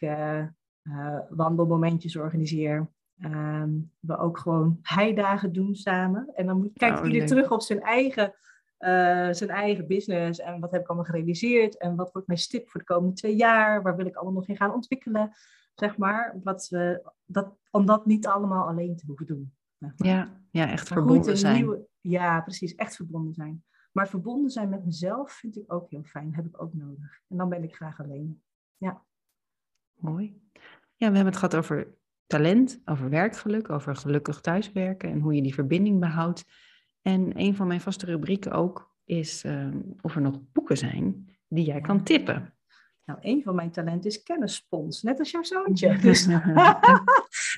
wandelmomentjes 1.30 2.16
organiseer, 2.16 2.90
Um, 3.18 3.92
we 4.00 4.18
ook 4.18 4.38
gewoon 4.38 4.80
heidagen 4.82 5.54
doen 5.54 5.76
samen. 5.76 6.32
En 6.36 6.46
dan 6.46 6.72
kijkt 6.74 7.00
oh, 7.00 7.06
iedereen 7.06 7.28
terug 7.28 7.52
op 7.52 7.62
zijn 7.62 7.82
eigen, 7.82 8.34
uh, 8.80 9.32
zijn 9.32 9.50
eigen 9.50 9.88
business. 9.88 10.40
En 10.40 10.60
wat 10.60 10.72
heb 10.72 10.82
ik 10.82 10.88
allemaal 10.88 11.06
gerealiseerd? 11.06 11.78
En 11.78 11.96
wat 11.96 12.12
wordt 12.12 12.28
mijn 12.28 12.40
stip 12.40 12.70
voor 12.70 12.80
de 12.80 12.86
komende 12.86 13.16
twee 13.16 13.36
jaar? 13.36 13.82
Waar 13.82 13.96
wil 13.96 14.06
ik 14.06 14.16
allemaal 14.16 14.34
nog 14.34 14.48
in 14.48 14.58
gaan 14.58 14.74
ontwikkelen? 14.74 15.32
Zeg 15.74 15.98
maar. 15.98 16.40
Wat, 16.44 16.70
uh, 16.72 16.98
dat, 17.26 17.56
om 17.72 17.86
dat 17.86 18.06
niet 18.06 18.28
allemaal 18.28 18.68
alleen 18.68 18.96
te 18.96 19.06
hoeven 19.06 19.26
doen. 19.26 19.54
Ja, 19.96 20.30
ja, 20.52 20.70
echt 20.72 20.88
verbonden 20.88 21.38
zijn. 21.38 21.56
Nieuwe, 21.56 21.88
ja, 22.02 22.42
precies. 22.42 22.76
Echt 22.76 22.96
verbonden 22.96 23.34
zijn. 23.34 23.64
Maar 23.92 24.08
verbonden 24.08 24.52
zijn 24.52 24.70
met 24.70 24.86
mezelf 24.86 25.32
vind 25.32 25.58
ik 25.58 25.74
ook 25.74 25.90
heel 25.90 26.04
fijn. 26.04 26.36
Heb 26.36 26.46
ik 26.46 26.62
ook 26.62 26.74
nodig. 26.74 27.22
En 27.28 27.38
dan 27.38 27.50
ben 27.50 27.64
ik 27.64 27.76
graag 27.76 28.02
alleen. 28.02 28.42
Ja. 28.78 29.04
Mooi. 29.94 30.42
Ja, 30.96 31.10
we 31.10 31.16
hebben 31.16 31.26
het 31.26 31.36
gehad 31.36 31.56
over 31.56 31.94
talent, 32.34 32.82
over 32.86 33.10
werkgeluk, 33.10 33.70
over 33.70 33.96
gelukkig 33.96 34.42
thuiswerken 34.42 35.10
en 35.10 35.20
hoe 35.20 35.34
je 35.34 35.42
die 35.42 35.54
verbinding 35.54 36.00
behoudt. 36.00 36.44
En 37.02 37.40
een 37.40 37.56
van 37.56 37.68
mijn 37.68 37.82
vaste 37.82 38.06
rubrieken 38.06 38.52
ook 38.52 38.96
is 39.06 39.44
uh, 39.44 39.68
of 40.02 40.16
er 40.16 40.22
nog 40.22 40.40
boeken 40.52 40.78
zijn 40.78 41.36
die 41.48 41.66
jij 41.66 41.82
kan 41.82 42.04
tippen. 42.04 42.54
Nou, 43.06 43.20
een 43.22 43.44
van 43.44 43.56
mijn 43.56 43.72
talenten 43.72 44.10
is 44.10 44.24
kennisspons, 44.24 45.02
net 45.02 45.20
als 45.20 45.32
jouw 45.32 45.44
zoontje. 45.44 45.98
Dus... 46.02 46.28
ik 46.28 46.42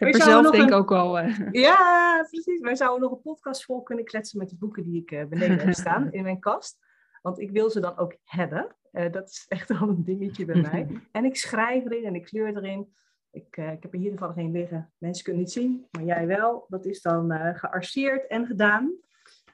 heb 0.14 0.16
zelf 0.16 0.52
denk 0.52 0.70
ik 0.70 0.76
ook 0.76 0.92
al... 0.92 1.20
Uh... 1.20 1.40
Ja, 1.68 2.26
precies. 2.30 2.60
Wij 2.60 2.76
zouden 2.76 3.02
nog 3.02 3.12
een 3.12 3.22
podcast 3.22 3.66
vol 3.66 3.84
kunnen 3.84 4.06
kletsen 4.06 4.40
met 4.40 4.50
de 4.50 4.58
boeken 4.58 4.84
die 4.84 5.02
ik 5.02 5.12
uh, 5.12 5.26
beneden 5.26 5.60
heb 5.60 5.74
staan 5.74 6.12
in 6.12 6.24
mijn 6.24 6.40
kast. 6.40 6.78
Want 7.22 7.40
ik 7.40 7.52
wil 7.52 7.70
ze 7.70 7.80
dan 7.80 7.98
ook 7.98 8.18
hebben. 8.24 8.76
Uh, 8.92 9.12
dat 9.12 9.30
is 9.30 9.46
echt 9.48 9.70
al 9.70 9.90
een 9.90 10.04
dingetje 10.04 10.46
bij 10.46 10.62
mij. 10.62 10.88
En 11.12 11.26
ik 11.26 11.36
schrijf 11.36 11.86
erin 11.86 12.06
en 12.06 12.16
ik 12.16 12.24
kleur 12.24 12.58
erin. 12.58 12.94
Ik, 13.36 13.58
uh, 13.58 13.72
ik 13.72 13.84
heb 13.84 13.94
er 13.94 14.00
hier 14.00 14.12
geval 14.12 14.34
geen 14.34 14.52
liggen. 14.52 14.92
Mensen 14.98 15.24
kunnen 15.24 15.44
het 15.44 15.56
niet 15.56 15.66
zien, 15.66 15.88
maar 15.92 16.04
jij 16.04 16.28
wel. 16.28 16.66
Dat 16.70 16.86
is 16.86 17.02
dan 17.02 17.32
uh, 17.32 17.56
gearseerd 17.56 18.28
en 18.28 18.46
gedaan. 18.46 18.94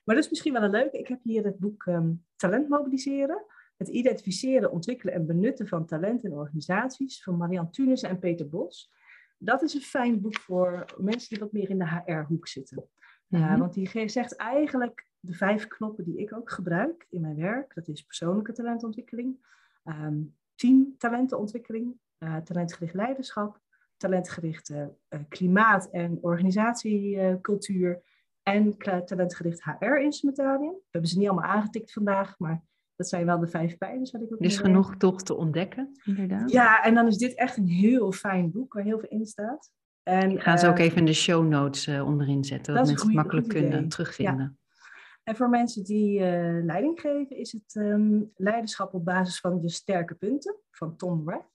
Maar 0.04 0.16
dat 0.16 0.24
is 0.24 0.30
misschien 0.30 0.54
wel 0.54 0.64
een 0.64 0.72
leuke. 0.72 0.98
Ik 0.98 1.08
heb 1.08 1.20
hier 1.24 1.44
het 1.44 1.60
boek 1.60 1.86
um, 1.86 2.26
Talent 2.36 2.70
Mobiliseren. 2.70 3.46
Het 3.78 3.88
identificeren, 3.88 4.72
ontwikkelen 4.72 5.14
en 5.14 5.26
benutten 5.26 5.68
van 5.68 5.86
talent 5.86 6.24
in 6.24 6.32
organisaties 6.32 7.24
van 7.24 7.38
Marianne 7.38 7.70
Tunissen 7.70 8.10
en 8.10 8.20
Peter 8.20 8.50
Bos. 8.50 8.92
Dat 9.38 9.62
is 9.62 9.74
een 9.74 9.82
fijn 9.82 10.22
boek 10.22 10.40
voor 10.40 10.86
mensen 10.98 11.30
die 11.30 11.40
wat 11.40 11.52
meer 11.52 11.70
in 11.70 11.78
de 11.78 11.88
HR-hoek 11.88 12.48
zitten. 12.48 12.90
Mm 13.28 13.58
want 13.58 13.74
die 13.74 14.10
zegt 14.10 14.36
eigenlijk 14.36 15.08
de 15.20 15.34
vijf 15.34 15.68
knoppen 15.68 16.04
die 16.04 16.18
ik 16.18 16.34
ook 16.36 16.52
gebruik 16.52 17.06
in 17.10 17.22
mijn 17.22 17.36
werk. 17.36 17.74
Dat 17.76 17.88
is 17.88 18.02
persoonlijke 18.02 18.52
talentontwikkeling, 18.52 19.46
um, 19.86 20.36
teamtalentenontwikkeling, 20.56 21.98
uh, 22.20 22.38
talentgericht 22.38 22.94
leiderschap, 22.94 23.60
talentgerichte 24.02 24.96
uh, 25.10 25.20
klimaat- 25.30 25.90
en 25.92 26.18
organisatiecultuur 26.22 28.02
en 28.44 28.78
talentgericht 29.06 29.64
HR-instrumentarium. 29.64 30.72
We 30.72 30.88
hebben 30.92 31.10
ze 31.10 31.18
niet 31.18 31.30
allemaal 31.30 31.50
aangetikt 31.50 31.94
vandaag, 31.94 32.40
maar 32.40 32.64
dat 32.96 33.08
zijn 33.10 33.26
wel 33.26 33.40
de 33.40 33.48
vijf 33.48 33.78
pijlers. 33.78 34.12
Wat 34.12 34.22
ik 34.22 34.34
ook 34.34 34.40
dus 34.40 34.58
genoeg 34.58 34.96
toch 34.96 35.24
te 35.24 35.36
ontdekken, 35.36 35.92
inderdaad. 36.04 36.52
Ja, 36.52 36.84
en 36.84 36.94
dan 36.94 37.08
is 37.08 37.18
dit 37.18 37.36
echt 37.36 37.58
een 37.58 37.68
heel 37.68 38.12
fijn 38.12 38.52
boek 38.52 38.74
waar 38.74 38.84
heel 38.84 39.00
veel 39.00 39.10
in 39.10 39.26
staat. 39.26 39.72
En, 40.04 40.42
gaan 40.42 40.60
ze 40.60 40.68
ook 40.68 40.78
eh, 40.78 40.86
even 40.86 40.98
in 40.98 41.06
de 41.06 41.14
show 41.14 41.48
notes 41.48 41.88
uh, 41.88 42.06
onderin 42.06 42.44
zetten, 42.44 42.74
dat, 42.74 42.86
mensen 42.86 43.08
het 43.08 43.16
makkelijk 43.16 43.48
kunnen 43.48 43.88
terugvinden. 43.88 44.60
En 45.24 45.36
voor 45.36 45.50
mensen 45.50 45.84
die 45.84 46.20
uh, 46.20 46.64
leiding 46.64 47.00
geven, 47.00 47.38
is 47.38 47.52
het 47.52 47.76
um, 47.76 48.32
leiderschap 48.36 48.94
op 48.94 49.06
basis 49.06 49.40
van 49.40 49.62
je 49.62 49.70
sterke 49.70 50.16
punten 50.16 50.56
van 50.72 50.96
Tom 50.96 51.30
Rath. 51.30 51.50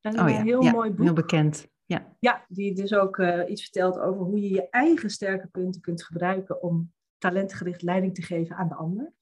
Een 0.00 0.20
oh, 0.20 0.28
ja. 0.28 0.42
heel 0.42 0.62
mooi 0.62 0.90
boek. 0.90 1.04
Heel 1.04 1.12
bekend. 1.12 1.68
Ja, 1.86 2.16
ja 2.20 2.44
die 2.48 2.74
dus 2.74 2.94
ook 2.94 3.16
uh, 3.16 3.42
iets 3.48 3.62
vertelt 3.62 3.98
over 3.98 4.24
hoe 4.24 4.40
je 4.40 4.48
je 4.48 4.70
eigen 4.70 5.10
sterke 5.10 5.46
punten 5.46 5.80
kunt 5.80 6.04
gebruiken 6.04 6.62
om 6.62 6.92
talentgericht 7.18 7.82
leiding 7.82 8.14
te 8.14 8.22
geven 8.22 8.56
aan 8.56 8.68
de 8.68 8.74
ander. 8.74 9.12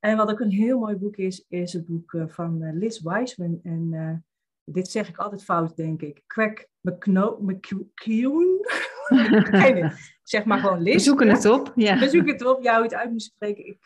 En 0.00 0.16
wat 0.16 0.30
ook 0.30 0.40
een 0.40 0.50
heel 0.50 0.78
mooi 0.78 0.96
boek 0.96 1.16
is, 1.16 1.44
is 1.48 1.72
het 1.72 1.86
boek 1.86 2.12
uh, 2.12 2.24
van 2.28 2.62
uh, 2.62 2.72
Liz 2.72 3.00
Wiseman. 3.00 3.60
En 3.62 4.24
dit 4.64 4.88
zeg 4.88 5.08
ik 5.08 5.16
altijd 5.16 5.44
fout, 5.44 5.76
denk 5.76 6.02
ik. 6.02 6.22
Craig 6.26 6.66
McKeown. 6.80 8.60
zeg 10.22 10.44
maar 10.44 10.58
gewoon 10.58 10.82
Liz. 10.82 10.94
We 10.94 11.00
zoeken 11.00 11.28
het 11.28 11.44
op. 11.44 11.72
Ja. 11.74 11.98
We 11.98 12.08
zoeken 12.08 12.32
het 12.32 12.46
op. 12.46 12.62
Jou 12.62 12.82
het 12.82 12.94
uit 12.94 13.10
moet 13.10 13.22
spreken. 13.22 13.66
Ik 13.66 13.84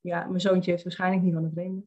Ja, 0.00 0.26
mijn 0.26 0.40
zoontje 0.40 0.70
heeft 0.70 0.82
waarschijnlijk 0.82 1.22
niet 1.22 1.34
van 1.34 1.44
het 1.44 1.52
vreemde. 1.52 1.84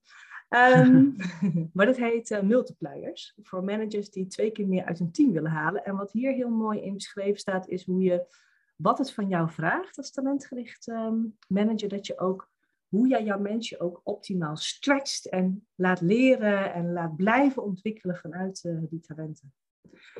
Um, 0.49 1.15
maar 1.73 1.85
dat 1.85 1.97
heet 1.97 2.29
uh, 2.29 2.41
multipliers. 2.41 3.35
Voor 3.41 3.63
managers 3.63 4.09
die 4.09 4.27
twee 4.27 4.51
keer 4.51 4.67
meer 4.67 4.85
uit 4.85 4.99
een 4.99 5.11
team 5.11 5.31
willen 5.31 5.51
halen. 5.51 5.85
En 5.85 5.95
wat 5.95 6.11
hier 6.11 6.33
heel 6.33 6.49
mooi 6.49 6.81
in 6.81 6.93
beschreven 6.93 7.39
staat, 7.39 7.67
is 7.67 7.85
hoe 7.85 8.01
je 8.01 8.25
wat 8.75 8.97
het 8.97 9.13
van 9.13 9.27
jou 9.27 9.49
vraagt 9.49 9.97
als 9.97 10.11
talentgericht 10.11 10.87
um, 10.87 11.37
manager, 11.47 11.89
dat 11.89 12.07
je 12.07 12.19
ook 12.19 12.51
hoe 12.87 13.07
jij 13.07 13.23
jouw 13.23 13.39
mensen 13.39 13.79
ook 13.79 14.01
optimaal 14.03 14.57
stretcht 14.57 15.29
en 15.29 15.67
laat 15.75 16.01
leren 16.01 16.73
en 16.73 16.91
laat 16.91 17.15
blijven 17.15 17.63
ontwikkelen 17.63 18.15
vanuit 18.15 18.63
uh, 18.63 18.81
die 18.89 18.99
talenten. 18.99 19.53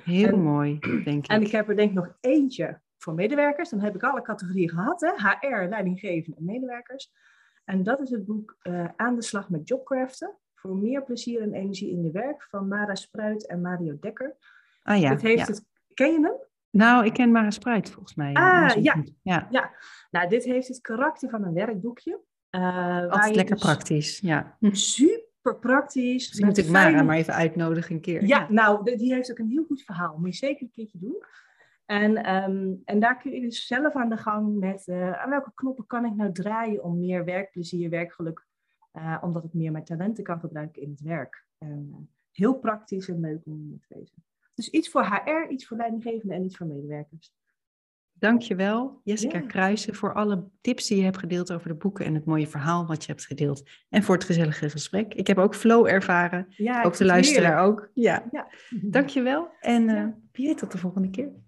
Heel 0.03 0.37
mooi, 0.37 0.79
denk 0.79 1.23
ik. 1.23 1.27
En 1.27 1.41
ik 1.41 1.51
heb 1.51 1.69
er 1.69 1.75
denk 1.75 1.89
ik 1.89 1.95
nog 1.95 2.17
eentje 2.19 2.81
voor 2.97 3.13
medewerkers. 3.13 3.69
Dan 3.69 3.79
heb 3.79 3.95
ik 3.95 4.03
alle 4.03 4.21
categorieën 4.21 4.69
gehad, 4.69 5.01
hè? 5.01 5.09
HR, 5.09 5.69
leidinggevende 5.69 6.37
en 6.37 6.45
medewerkers. 6.45 7.11
En 7.69 7.83
dat 7.83 7.99
is 7.99 8.09
het 8.09 8.25
boek 8.25 8.57
uh, 8.63 8.85
Aan 8.95 9.15
de 9.15 9.21
slag 9.21 9.49
met 9.49 9.67
jobcraften. 9.67 10.35
Voor 10.53 10.75
meer 10.75 11.03
plezier 11.03 11.41
en 11.41 11.53
energie 11.53 11.89
in 11.89 12.03
je 12.03 12.11
werk 12.11 12.43
van 12.43 12.67
Mara 12.67 12.95
Spruit 12.95 13.47
en 13.47 13.61
Mario 13.61 13.97
Dekker. 13.99 14.35
Ah 14.83 14.99
ja. 14.99 15.09
Het 15.09 15.21
heeft 15.21 15.47
ja. 15.47 15.53
het, 15.53 15.65
ken 15.93 16.11
je 16.11 16.19
hem? 16.19 16.35
Nou, 16.69 17.05
ik 17.05 17.13
ken 17.13 17.31
Mara 17.31 17.51
Spruit 17.51 17.89
volgens 17.89 18.15
mij. 18.15 18.33
Ah, 18.33 18.83
ja. 18.83 19.03
ja. 19.23 19.47
ja. 19.51 19.71
Nou, 20.11 20.29
dit 20.29 20.43
heeft 20.43 20.67
het 20.67 20.81
karakter 20.81 21.29
van 21.29 21.43
een 21.43 21.53
werkboekje. 21.53 22.19
Uh, 22.51 23.09
Altijd 23.09 23.35
lekker 23.35 23.55
dus 23.55 23.63
praktisch, 23.63 24.19
ja. 24.19 24.57
Super 24.71 25.55
praktisch. 25.59 26.27
Misschien 26.27 26.45
moet 26.45 26.57
ik. 26.57 26.69
Mara 26.69 27.03
maar 27.03 27.17
even 27.17 27.33
uitnodigen 27.33 27.95
een 27.95 28.01
keer. 28.01 28.25
Ja, 28.25 28.47
nou, 28.49 28.97
die 28.97 29.13
heeft 29.13 29.31
ook 29.31 29.39
een 29.39 29.49
heel 29.49 29.65
goed 29.65 29.81
verhaal. 29.81 30.17
Moet 30.17 30.37
je 30.37 30.45
zeker 30.45 30.61
een 30.61 30.71
keertje 30.71 30.97
doen. 30.99 31.23
En, 31.89 32.35
um, 32.35 32.81
en 32.85 32.99
daar 32.99 33.17
kun 33.17 33.31
je 33.31 33.41
dus 33.41 33.67
zelf 33.67 33.95
aan 33.95 34.09
de 34.09 34.17
gang 34.17 34.59
met 34.59 34.87
uh, 34.87 35.11
aan 35.11 35.29
welke 35.29 35.51
knoppen 35.55 35.85
kan 35.85 36.05
ik 36.05 36.15
nou 36.15 36.31
draaien 36.31 36.83
om 36.83 36.99
meer 36.99 37.25
werkplezier, 37.25 37.89
werkgeluk, 37.89 38.47
uh, 38.93 39.17
omdat 39.21 39.43
ik 39.43 39.53
meer 39.53 39.71
mijn 39.71 39.83
talenten 39.83 40.23
kan 40.23 40.39
gebruiken 40.39 40.81
in 40.81 40.89
het 40.89 41.01
werk. 41.01 41.45
En, 41.57 41.87
uh, 41.89 41.95
heel 42.31 42.53
praktisch 42.53 43.09
en 43.09 43.19
leuk 43.19 43.45
om 43.45 43.79
te 43.79 43.95
lezen. 43.97 44.23
Dus 44.55 44.69
iets 44.69 44.89
voor 44.89 45.03
HR, 45.03 45.51
iets 45.51 45.67
voor 45.67 45.77
leidinggevenden 45.77 46.37
en 46.37 46.43
iets 46.43 46.57
voor 46.57 46.67
medewerkers. 46.67 47.33
Dankjewel, 48.13 49.01
Jessica 49.03 49.37
ja. 49.37 49.45
Kruijsen, 49.45 49.95
voor 49.95 50.13
alle 50.13 50.49
tips 50.61 50.87
die 50.87 50.97
je 50.97 51.03
hebt 51.03 51.17
gedeeld 51.17 51.51
over 51.51 51.67
de 51.67 51.75
boeken 51.75 52.05
en 52.05 52.13
het 52.13 52.25
mooie 52.25 52.47
verhaal 52.47 52.85
wat 52.85 53.05
je 53.05 53.11
hebt 53.11 53.25
gedeeld. 53.25 53.69
En 53.89 54.03
voor 54.03 54.15
het 54.15 54.23
gezellige 54.23 54.69
gesprek. 54.69 55.13
Ik 55.13 55.27
heb 55.27 55.37
ook 55.37 55.55
flow 55.55 55.87
ervaren, 55.87 56.45
ja, 56.49 56.83
ook 56.83 56.97
de 56.97 57.05
luisteraar 57.05 57.57
heerlijk. 57.57 57.79
ook. 57.79 57.89
Ja. 57.93 58.27
ja. 58.31 58.47
Dankjewel 58.81 59.47
en 59.59 59.89
uh, 59.89 60.07
wie 60.31 60.47
weet 60.47 60.57
tot 60.57 60.71
de 60.71 60.77
volgende 60.77 61.09
keer. 61.09 61.47